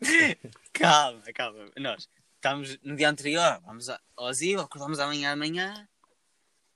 Calma, 0.72 1.22
calma. 1.34 1.70
Nós 1.76 2.08
estamos 2.36 2.78
no 2.82 2.94
dia 2.96 3.10
anterior, 3.10 3.60
vamos 3.64 3.88
ao 3.88 4.26
asilo, 4.26 4.62
acordamos 4.62 4.98
amanhã 5.00 5.32
de 5.32 5.38
manhã, 5.38 5.88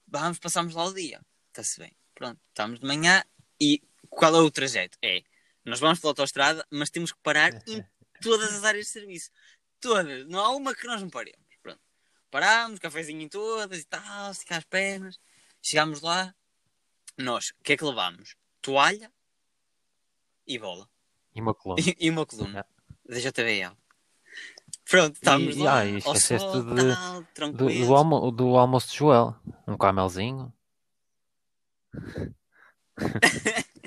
vamos, 0.09 0.39
passamos 0.41 0.75
lá 0.75 0.85
o 0.85 0.93
dia. 0.95 1.21
Está-se 1.53 1.79
bem. 1.81 1.93
Pronto, 2.15 2.41
estamos 2.49 2.81
de 2.81 2.87
manhã 2.87 3.23
e 3.61 3.83
qual 4.09 4.35
é 4.35 4.41
o 4.41 4.51
trajeto? 4.51 4.97
É, 5.03 5.23
nós 5.65 5.79
vamos 5.81 6.01
pela 6.01 6.13
autostrada, 6.13 6.67
mas 6.71 6.89
temos 6.89 7.13
que 7.13 7.19
parar 7.23 7.53
em 7.69 7.85
todas 8.23 8.55
as 8.55 8.65
áreas 8.65 8.87
de 8.87 8.93
serviço. 8.93 9.31
Todas. 9.81 10.27
Não 10.29 10.41
há 10.41 10.49
uma 10.51 10.75
que 10.75 10.87
nós 10.87 11.01
não 11.03 11.11
paremos. 11.11 11.39
Pronto. 11.63 11.81
Parámos, 12.31 12.79
cafezinho 12.79 13.21
em 13.21 13.29
todas 13.29 13.79
e 13.81 13.85
tal, 13.85 14.31
esticar 14.31 14.59
as 14.59 14.65
pernas. 14.65 15.21
Chegámos 15.61 16.01
lá. 16.01 16.35
Nós, 17.19 17.51
o 17.51 17.63
que 17.63 17.75
é 17.75 17.77
que 17.77 17.85
levámos? 17.85 18.35
Toalha 18.63 19.13
e 20.47 20.59
bola. 20.59 20.89
E 21.35 21.41
uma 21.41 21.55
coluna. 21.55 21.81
E, 21.83 21.97
e 22.07 22.11
uma 22.11 22.25
coluna 22.25 22.65
da 23.07 23.19
JBL. 23.19 23.77
Pronto, 24.89 25.15
estamos 25.17 25.57
E- 25.57 25.59
lá, 25.63 25.81
ah, 25.81 25.85
e 25.87 25.93
ao 25.93 25.99
esqueceste 25.99 26.49
sol, 26.51 26.63
de- 26.75 26.95
tal, 27.35 27.53
Do, 27.53 27.67
do, 27.69 27.95
almo, 27.95 28.31
do 28.31 28.57
almoço 28.57 28.89
de 28.91 28.97
Joel. 28.97 29.37
Um 29.69 29.77
camelzinho. 29.77 30.53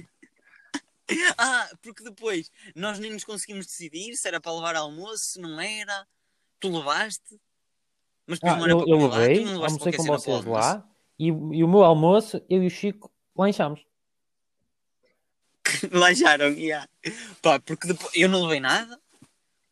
Ah, 1.37 1.69
porque 1.83 2.03
depois 2.03 2.49
nós 2.75 2.97
nem 2.97 3.11
nos 3.13 3.23
conseguimos 3.23 3.67
decidir 3.67 4.15
se 4.17 4.27
era 4.27 4.41
para 4.41 4.53
levar 4.55 4.75
almoço, 4.75 5.23
se 5.33 5.39
não 5.39 5.59
era. 5.61 6.07
Tu 6.59 6.67
levaste. 6.75 7.39
Mas 8.25 8.39
depois 8.39 8.53
Ah, 8.53 8.57
não 8.57 8.63
era 8.65 8.73
eu, 8.73 8.87
eu 8.87 9.07
levei, 9.07 9.39
tu 9.39 9.45
não 9.45 9.53
levaste 9.53 9.73
almocei 9.73 9.93
com 9.93 10.01
o 10.01 10.05
vocês 10.05 10.45
lá. 10.45 10.89
E, 11.19 11.27
e 11.27 11.31
o 11.63 11.67
meu 11.67 11.83
almoço, 11.83 12.41
eu 12.49 12.63
e 12.63 12.67
o 12.67 12.71
Chico 12.71 13.11
lanchamos. 13.35 13.85
Lancharam, 15.91 16.47
yeah. 16.57 16.87
Pá, 17.41 17.59
porque 17.59 17.87
depois 17.87 18.11
eu 18.15 18.27
não 18.27 18.43
levei 18.43 18.59
nada. 18.59 18.99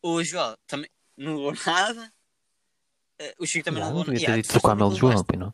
O 0.00 0.22
Joel 0.22 0.56
também 0.68 0.90
não 1.16 1.34
levou 1.36 1.54
nada. 1.66 2.12
Eh, 3.18 3.34
O 3.38 3.46
Chico 3.46 3.64
também 3.64 3.82
não 3.82 3.90
não 3.90 3.98
levou 3.98 4.14
devia 4.14 4.28
nada. 4.28 4.40
ter 4.42 4.46
dito 4.46 4.58
o 4.58 4.62
camel 4.62 4.90
de 4.90 4.96
Joel, 5.00 5.24
pois 5.24 5.40
não? 5.40 5.52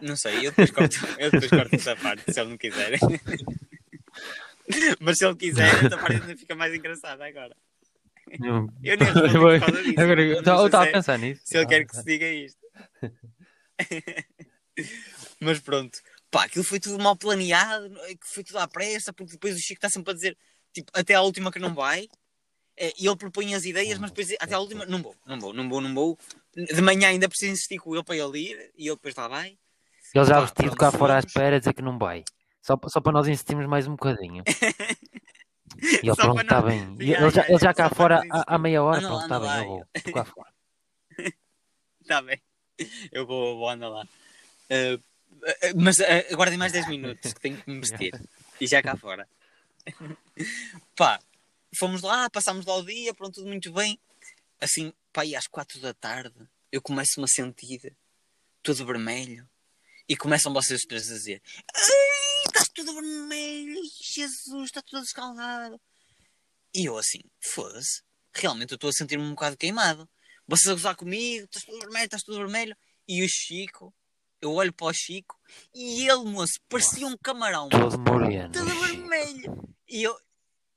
Não 0.00 0.16
sei, 0.16 0.38
eu 0.46 0.50
depois 0.52 0.70
corto, 0.70 0.96
eu 1.18 1.30
depois 1.30 1.50
corto 1.50 1.74
essa 1.74 1.96
parte, 1.96 2.32
se 2.32 2.40
ele 2.40 2.50
não 2.50 2.58
quiser. 2.58 2.98
Mas 5.00 5.18
se 5.18 5.26
ele 5.26 5.36
quiser, 5.36 5.68
essa 5.84 5.98
parte 5.98 6.20
ainda 6.20 6.36
fica 6.36 6.54
mais 6.54 6.74
engraçada 6.74 7.26
agora. 7.26 7.56
Eu, 8.30 8.68
Eu 8.82 8.96
nem 8.96 8.98
respondo 8.98 9.32
por 9.40 9.60
causa 9.60 9.82
disso. 9.82 10.00
Agora, 10.00 10.22
Eu 10.22 10.42
não 10.42 10.66
estava 10.66 10.84
a 10.84 10.86
é- 10.88 10.92
pensar 10.92 11.18
nisso. 11.18 11.40
Se 11.44 11.56
ele 11.58 11.66
quer 11.66 11.84
que 11.84 11.96
se 11.96 12.04
diga 12.04 12.28
isto. 12.28 12.60
Mas 15.40 15.58
pronto, 15.58 15.98
pá, 16.30 16.44
aquilo 16.44 16.64
foi 16.64 16.78
tudo 16.78 17.02
mal 17.02 17.16
planeado, 17.16 17.90
que 18.20 18.26
foi 18.26 18.44
tudo 18.44 18.58
à 18.58 18.68
pressa, 18.68 19.12
porque 19.12 19.32
depois 19.32 19.54
o 19.56 19.58
Chico 19.58 19.78
está 19.78 19.88
sempre 19.90 20.12
a 20.12 20.14
dizer, 20.14 20.36
tipo, 20.72 20.90
até 20.94 21.14
à 21.14 21.22
última 21.22 21.50
que 21.50 21.58
não 21.58 21.74
vai. 21.74 22.08
É, 22.76 22.92
E 22.98 23.06
ele 23.06 23.16
propõe 23.16 23.54
as 23.54 23.64
ideias, 23.64 23.98
mas 23.98 24.10
depois 24.10 24.32
até 24.40 24.54
à 24.54 24.58
última, 24.58 24.86
não 24.86 25.02
vou, 25.02 25.14
não 25.26 25.38
vou, 25.40 25.52
não 25.52 25.68
vou, 25.68 25.80
não 25.80 25.94
vou. 25.94 26.18
De 26.54 26.82
manhã 26.82 27.08
ainda 27.08 27.28
preciso 27.28 27.52
insistir 27.52 27.78
com 27.78 27.94
ele 27.94 28.04
para 28.04 28.16
ele 28.16 28.38
ir, 28.38 28.72
e 28.76 28.88
ele 28.88 28.96
depois 28.96 29.14
lá 29.14 29.28
vai. 29.28 29.58
Ele 30.14 30.24
já 30.24 30.40
vestido 30.40 30.76
cá 30.76 30.90
fora 30.90 31.16
à 31.16 31.18
espera 31.20 31.56
a 31.56 31.58
dizer 31.58 31.72
que 31.72 31.82
não 31.82 31.98
vai. 31.98 32.24
Só, 32.60 32.78
só 32.88 33.00
para 33.00 33.12
nós 33.12 33.28
insistirmos 33.28 33.66
mais 33.66 33.86
um 33.86 33.92
bocadinho. 33.92 34.42
E 35.82 36.08
ele, 36.08 36.16
pronto, 36.16 36.40
está 36.40 36.60
bem. 36.60 36.96
E 37.00 37.10
Ya, 37.10 37.20
ele, 37.20 37.30
já, 37.30 37.48
ele 37.48 37.58
já 37.58 37.72
cá 37.72 37.88
fora 37.88 38.22
há, 38.28 38.58
meia 38.58 38.82
hora, 38.82 39.00
pronto, 39.00 39.22
está 39.22 39.40
bem, 39.40 39.62
eu 39.62 39.66
vou. 39.66 39.86
Estou 39.94 40.12
cá 40.12 40.24
fora. 40.24 40.52
Está 42.00 42.22
bem. 42.22 42.40
Eu 43.12 43.26
vou, 43.26 43.56
vou 43.56 43.68
andar 43.68 43.88
lá. 43.88 44.02
Uh, 44.02 44.96
uh, 44.96 45.80
mas 45.80 45.98
uh, 46.00 46.32
aguardem 46.32 46.58
mais 46.58 46.72
10 46.72 46.88
minutos 46.88 47.32
que 47.32 47.40
tenho 47.40 47.56
que 47.56 47.70
me 47.70 47.80
vestir. 47.80 48.12
E 48.60 48.66
já 48.66 48.82
cá 48.82 48.96
fora. 48.96 49.28
pá, 50.96 51.20
fomos 51.74 52.02
lá, 52.02 52.28
passámos 52.28 52.66
lá 52.66 52.74
o 52.76 52.84
dia, 52.84 53.14
pronto, 53.14 53.36
tudo 53.36 53.46
muito 53.46 53.72
bem. 53.72 53.98
Assim, 54.60 54.92
pá, 55.12 55.22
às 55.36 55.46
4 55.46 55.80
da 55.80 55.94
tarde 55.94 56.34
eu 56.70 56.80
começo-me 56.82 57.24
a 57.24 57.28
sentir 57.28 57.96
todo 58.62 58.84
vermelho. 58.86 59.48
E 60.08 60.16
começam 60.16 60.52
vocês 60.52 60.82
três 60.82 61.08
a 61.10 61.14
dizer: 61.14 61.42
Ai, 61.72 62.42
estás 62.46 62.68
tudo 62.68 62.92
vermelho, 62.94 63.80
Jesus, 64.02 64.64
está 64.64 64.82
tudo 64.82 65.04
escaldado. 65.04 65.80
E 66.74 66.84
eu 66.88 66.98
assim, 66.98 67.20
foda-se, 67.40 68.02
realmente 68.34 68.72
eu 68.72 68.74
estou 68.76 68.90
a 68.90 68.92
sentir-me 68.92 69.22
um 69.24 69.30
bocado 69.30 69.56
queimado. 69.56 70.08
Vocês 70.48 70.68
a 70.68 70.74
gozar 70.74 70.96
comigo, 70.96 71.44
estás 71.44 71.64
tudo 71.64 71.78
vermelho, 71.78 72.04
estás 72.04 72.22
tudo 72.24 72.38
vermelho. 72.38 72.76
E 73.06 73.24
o 73.24 73.28
Chico, 73.28 73.94
eu 74.40 74.52
olho 74.52 74.72
para 74.72 74.88
o 74.88 74.92
Chico 74.92 75.38
e 75.72 76.08
ele, 76.08 76.24
moço, 76.24 76.54
parecia 76.68 77.06
um 77.06 77.16
camarão, 77.16 77.68
Todo 77.68 77.98
moreno. 78.00 78.52
todo 78.52 78.80
vermelho. 78.80 79.74
E 79.88 80.02
eu, 80.02 80.16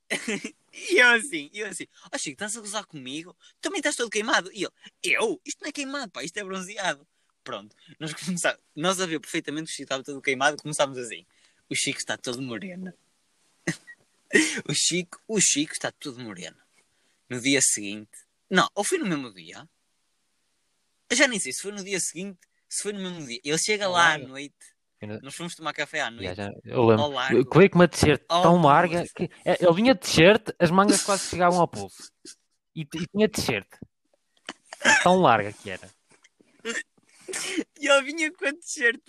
e 0.74 0.98
eu 0.98 1.10
assim, 1.12 1.50
e 1.54 1.60
eu 1.60 1.68
assim, 1.68 1.88
ó 2.12 2.18
Chico, 2.18 2.34
estás 2.34 2.58
a 2.58 2.60
gozar 2.60 2.86
comigo? 2.86 3.38
Também 3.62 3.80
estás 3.80 3.96
todo 3.96 4.10
queimado. 4.10 4.52
E 4.52 4.64
ele, 4.64 4.74
eu? 5.04 5.40
Isto 5.46 5.62
não 5.62 5.70
é 5.70 5.72
queimado, 5.72 6.12
pá, 6.12 6.24
isto 6.24 6.38
é 6.38 6.44
bronzeado. 6.44 7.08
Pronto, 7.44 7.76
nós 8.00 8.14
começámos, 8.14 8.60
nós 8.76 9.00
a 9.00 9.06
ver 9.06 9.20
perfeitamente 9.20 9.68
que 9.68 9.74
o 9.74 9.76
Chico 9.76 9.84
estava 9.84 10.04
todo 10.04 10.22
queimado, 10.22 10.58
começámos 10.58 10.98
assim. 10.98 11.26
O 11.70 11.76
Chico 11.76 12.00
está 12.00 12.18
todo 12.18 12.42
moreno. 12.42 12.94
o 14.68 14.74
Chico, 14.74 15.22
o 15.28 15.40
Chico 15.40 15.74
está 15.74 15.92
todo 15.92 16.20
moreno. 16.20 16.58
No 17.30 17.40
dia 17.40 17.60
seguinte, 17.62 18.12
não, 18.50 18.70
ou 18.74 18.84
foi 18.84 18.98
no 18.98 19.06
mesmo 19.06 19.34
dia? 19.34 19.68
Eu 21.10 21.18
já 21.18 21.28
nem 21.28 21.40
sei 21.40 21.54
se 21.54 21.62
foi 21.62 21.72
no 21.72 21.84
dia 21.84 22.00
seguinte, 22.00 22.40
se 22.68 22.82
foi 22.82 22.94
no 22.94 23.00
mesmo 23.00 23.28
dia. 23.28 23.40
Ele 23.44 23.58
chega 23.58 23.88
lá 23.88 24.14
à 24.14 24.18
noite, 24.18 24.73
Ainda- 25.04 25.20
nós 25.22 25.36
fomos 25.36 25.56
tomar 25.56 25.74
café 25.74 26.02
à 26.02 26.10
noite. 26.12 26.26
Já, 26.26 26.34
já, 26.34 26.52
eu 26.66 26.86
lembro. 26.86 27.04
Ao 27.04 27.12
largo. 27.12 27.34
Veio 27.54 27.70
com 27.70 27.80
uma 27.80 27.88
t-shirt 27.88 28.22
tão 28.28 28.62
larga 28.62 29.06
que 29.16 29.30
é, 29.46 29.64
ele 29.64 29.74
vinha 29.74 29.94
de 29.94 30.00
t-shirt, 30.02 30.50
as 30.60 30.72
mangas 30.72 31.04
quase 31.04 31.30
chegavam 31.30 31.60
ao 31.60 31.68
pulso. 31.68 32.12
E, 32.76 32.82
e 32.82 33.08
tinha 33.08 33.30
t-shirt. 33.30 33.68
Tão 35.04 35.20
larga 35.22 35.52
que 35.54 35.70
era. 35.70 35.90
E 37.84 37.88
ele 37.90 38.04
vinha 38.04 38.32
com 38.32 38.46
a 38.48 38.54
t-shirt, 38.54 39.02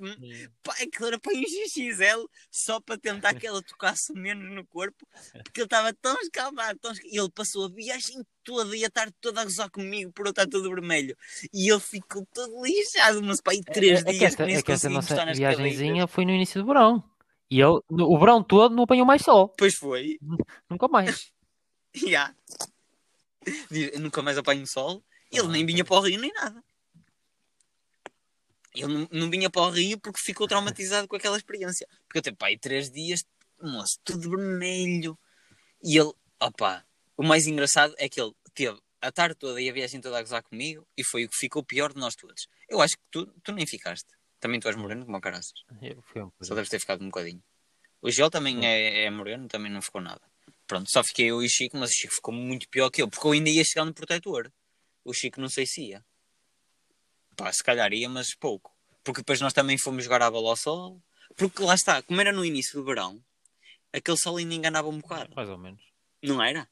pá, 0.62 0.72
aquilo 0.82 1.06
era 1.06 1.18
para 1.20 1.32
um 1.32 1.42
XXL, 1.42 2.26
só 2.50 2.80
para 2.80 2.98
tentar 2.98 3.32
que 3.34 3.46
ela 3.46 3.62
tocasse 3.62 4.12
menos 4.12 4.52
no 4.52 4.66
corpo, 4.66 5.06
porque 5.44 5.60
ele 5.60 5.66
estava 5.66 5.92
tão 5.94 6.18
escaldado, 6.20 6.76
tão 6.80 6.92
e 7.04 7.16
ele 7.16 7.30
passou 7.30 7.66
a 7.66 7.68
viagem 7.68 8.20
toda 8.42 8.76
e 8.76 8.84
a 8.84 8.90
tarde 8.90 9.14
toda 9.20 9.42
a 9.42 9.44
gozar 9.44 9.70
comigo 9.70 10.10
por 10.12 10.26
eu 10.26 10.30
estar 10.30 10.48
todo 10.48 10.68
vermelho. 10.68 11.16
E 11.52 11.70
ele 11.70 11.78
ficou 11.80 12.26
todo 12.34 12.64
lixado, 12.64 13.22
mas 13.22 13.40
pá, 13.40 13.52
aí 13.52 13.62
três 13.62 13.98
é, 13.98 14.02
é 14.02 14.04
que 14.06 14.10
dias 14.18 14.22
esta, 14.32 14.42
é 14.42 14.62
que 14.62 14.72
esta 14.72 14.88
nossa 14.90 15.14
cadeiras. 15.14 16.10
foi 16.10 16.24
no 16.24 16.32
início 16.32 16.60
do 16.60 16.66
verão. 16.66 17.04
E 17.48 17.60
ele, 17.60 17.78
no- 17.88 18.10
o 18.10 18.18
verão 18.18 18.42
todo, 18.42 18.74
não 18.74 18.82
apanhou 18.82 19.06
mais 19.06 19.22
sol. 19.22 19.50
Pois 19.56 19.74
foi, 19.76 20.18
Nunca 20.68 20.88
mais. 20.88 21.30
já. 21.94 22.34
"Eu 23.70 24.00
Nunca 24.00 24.20
mais 24.20 24.36
apanho 24.36 24.66
sol. 24.66 25.04
Ele 25.30 25.48
nem 25.48 25.64
vinha 25.66 25.84
para 25.84 25.96
o 25.96 26.00
Rio 26.00 26.20
nem 26.20 26.32
nada. 26.32 26.62
Ele 28.74 28.92
não, 28.92 29.08
não 29.10 29.30
vinha 29.30 29.48
para 29.48 29.62
o 29.62 29.70
Rio 29.70 29.98
porque 29.98 30.18
ficou 30.20 30.46
traumatizado 30.48 31.06
com 31.08 31.16
aquela 31.16 31.36
experiência. 31.36 31.86
Porque 32.06 32.18
eu 32.18 32.22
teve 32.22 32.36
pá, 32.36 32.46
aí 32.48 32.58
três 32.58 32.90
dias, 32.90 33.24
moço, 33.62 33.98
tudo 34.04 34.30
vermelho. 34.30 35.18
E 35.82 35.96
ele, 35.98 36.12
opá, 36.40 36.84
o 37.16 37.22
mais 37.22 37.46
engraçado 37.46 37.94
é 37.98 38.08
que 38.08 38.20
ele 38.20 38.32
teve 38.54 38.78
a 39.00 39.12
tarde 39.12 39.36
toda 39.36 39.60
e 39.60 39.68
a 39.68 39.72
viagem 39.72 40.00
toda 40.00 40.18
a 40.18 40.22
gozar 40.22 40.42
comigo 40.42 40.86
e 40.96 41.04
foi 41.04 41.24
o 41.24 41.28
que 41.28 41.36
ficou 41.36 41.62
pior 41.62 41.92
de 41.92 42.00
nós 42.00 42.14
todos. 42.16 42.48
Eu 42.68 42.80
acho 42.80 42.96
que 42.96 43.02
tu, 43.10 43.26
tu 43.42 43.52
nem 43.52 43.66
ficaste. 43.66 44.08
Também 44.40 44.58
tu 44.58 44.66
és 44.68 44.76
moreno 44.76 45.04
como 45.06 45.20
caraças. 45.20 45.52
Eu- 45.80 46.02
foi 46.02 46.22
um 46.22 46.30
Só 46.40 46.54
deves 46.54 46.68
ter 46.70 46.80
ficado 46.80 47.02
um 47.02 47.06
bocadinho. 47.08 47.42
O 48.02 48.10
Gel 48.10 48.30
também 48.30 48.66
é, 48.66 49.04
é 49.04 49.10
moreno, 49.10 49.46
também 49.48 49.70
não 49.70 49.80
ficou 49.80 50.00
nada. 50.00 50.20
Pronto, 50.66 50.90
só 50.90 51.02
fiquei 51.04 51.30
eu 51.30 51.42
e 51.42 51.46
o 51.46 51.48
Chico, 51.48 51.76
mas 51.76 51.90
o 51.90 51.94
Chico 51.94 52.14
ficou 52.14 52.34
muito 52.34 52.68
pior 52.68 52.90
que 52.90 53.00
eu, 53.02 53.08
porque 53.08 53.26
eu 53.26 53.32
ainda 53.32 53.50
ia 53.50 53.64
chegar 53.64 53.84
no 53.84 53.94
protetor. 53.94 54.50
O 55.04 55.12
Chico 55.12 55.40
não 55.40 55.48
sei 55.48 55.66
se 55.66 55.82
ia. 55.88 56.04
Pá, 57.36 57.52
se 57.52 57.62
calhar 57.62 57.92
ia, 57.92 58.08
mas 58.08 58.34
pouco. 58.34 58.74
Porque 59.02 59.20
depois 59.20 59.40
nós 59.40 59.52
também 59.52 59.76
fomos 59.78 60.04
jogar 60.04 60.22
a 60.22 60.30
bola 60.30 60.50
ao 60.50 60.56
sol. 60.56 61.02
Porque 61.36 61.62
lá 61.62 61.74
está, 61.74 62.02
como 62.02 62.20
era 62.20 62.32
no 62.32 62.44
início 62.44 62.78
do 62.78 62.84
verão, 62.84 63.22
aquele 63.92 64.16
sol 64.16 64.36
ainda 64.36 64.54
enganava 64.54 64.88
um 64.88 64.98
bocado. 64.98 65.34
Mais 65.34 65.48
ou 65.48 65.58
menos. 65.58 65.82
Não 66.22 66.42
era? 66.42 66.68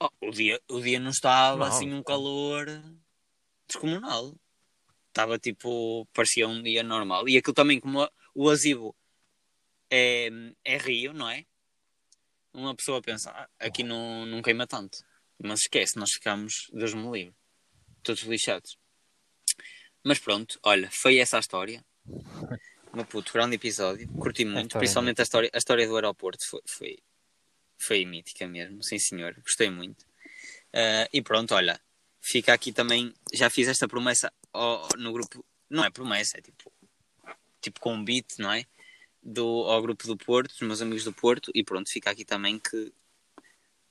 Oh, 0.00 0.10
o, 0.20 0.30
dia, 0.30 0.60
o 0.68 0.80
dia 0.80 0.98
não 0.98 1.10
estava 1.10 1.58
Não, 1.58 1.66
assim 1.66 1.92
um 1.92 2.02
calor 2.02 2.66
descomunal. 3.68 4.34
Estava 5.08 5.38
tipo, 5.38 6.06
parecia 6.12 6.48
um 6.48 6.62
dia 6.62 6.82
normal. 6.82 7.28
E 7.28 7.36
aquilo 7.36 7.54
também, 7.54 7.78
como 7.78 8.08
o 8.34 8.50
Azibo 8.50 8.96
é, 9.90 10.28
é 10.64 10.76
rio, 10.76 11.12
não 11.12 11.28
é? 11.28 11.44
Uma 12.52 12.74
pessoa 12.74 13.00
pensa, 13.00 13.30
"Ah, 13.30 13.48
aqui 13.58 13.82
não, 13.82 14.26
não 14.26 14.42
queima 14.42 14.66
tanto. 14.66 14.98
Mas 15.38 15.60
esquece, 15.60 15.98
nós 15.98 16.10
ficamos, 16.12 16.68
Deus 16.72 16.94
me 16.94 17.10
livre, 17.10 17.34
todos 18.02 18.22
lixados. 18.22 18.78
Mas 20.04 20.18
pronto, 20.18 20.58
olha, 20.62 20.90
foi 20.90 21.18
essa 21.18 21.36
a 21.36 21.40
história. 21.40 21.84
Meu 22.92 23.04
puto, 23.06 23.32
grande 23.32 23.56
episódio. 23.56 24.08
Curti 24.08 24.44
muito, 24.44 24.66
história 24.66 24.80
principalmente 24.80 25.20
a 25.20 25.22
história, 25.22 25.50
a 25.52 25.58
história 25.58 25.86
do 25.86 25.94
aeroporto. 25.94 26.46
Foi, 26.46 26.60
foi, 26.66 26.98
foi 27.78 28.04
mítica 28.04 28.46
mesmo, 28.46 28.82
sim 28.82 28.98
senhor. 28.98 29.34
Gostei 29.40 29.70
muito. 29.70 30.04
Ah, 30.72 31.08
e 31.12 31.22
pronto, 31.22 31.54
olha, 31.54 31.80
fica 32.20 32.52
aqui 32.52 32.72
também. 32.72 33.14
Já 33.32 33.48
fiz 33.48 33.68
esta 33.68 33.86
promessa 33.88 34.32
ao- 34.52 34.88
no 34.98 35.12
grupo. 35.12 35.44
Não 35.70 35.84
é 35.84 35.90
promessa, 35.90 36.36
é 36.38 36.42
tipo, 36.42 36.70
tipo 37.60 37.80
convite, 37.80 38.38
não 38.40 38.52
é? 38.52 38.66
Do, 39.22 39.46
ao 39.46 39.80
grupo 39.80 40.06
do 40.06 40.16
Porto, 40.16 40.50
dos 40.50 40.60
meus 40.60 40.82
amigos 40.82 41.04
do 41.04 41.12
Porto. 41.12 41.50
E 41.54 41.62
pronto, 41.64 41.88
fica 41.90 42.10
aqui 42.10 42.24
também 42.24 42.58
que 42.58 42.92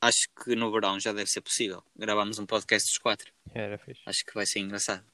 acho 0.02 0.28
que 0.44 0.56
no 0.56 0.72
verão 0.72 1.00
já 1.00 1.14
deve 1.14 1.30
ser 1.30 1.42
possível. 1.42 1.84
Gravamos 1.96 2.40
um 2.40 2.46
podcast 2.46 2.90
dos 2.90 2.98
quatro. 2.98 3.32
Era 3.54 3.78
fixe. 3.78 4.02
Acho 4.06 4.26
que 4.26 4.34
vai 4.34 4.46
ser 4.46 4.60
engraçado. 4.60 5.06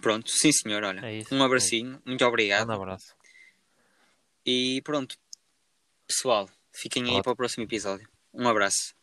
Pronto, 0.00 0.28
sim 0.28 0.50
senhor, 0.52 0.82
olha. 0.82 1.06
É 1.06 1.18
isso, 1.18 1.32
um 1.32 1.42
abracinho, 1.42 2.02
muito 2.04 2.24
obrigado. 2.24 2.68
Um 2.68 2.72
abraço. 2.72 3.14
E 4.44 4.82
pronto. 4.82 5.16
Pessoal, 6.06 6.50
fiquem 6.72 7.04
aí 7.04 7.10
Ótimo. 7.10 7.22
para 7.22 7.32
o 7.32 7.36
próximo 7.36 7.64
episódio. 7.64 8.08
Um 8.34 8.48
abraço. 8.48 8.94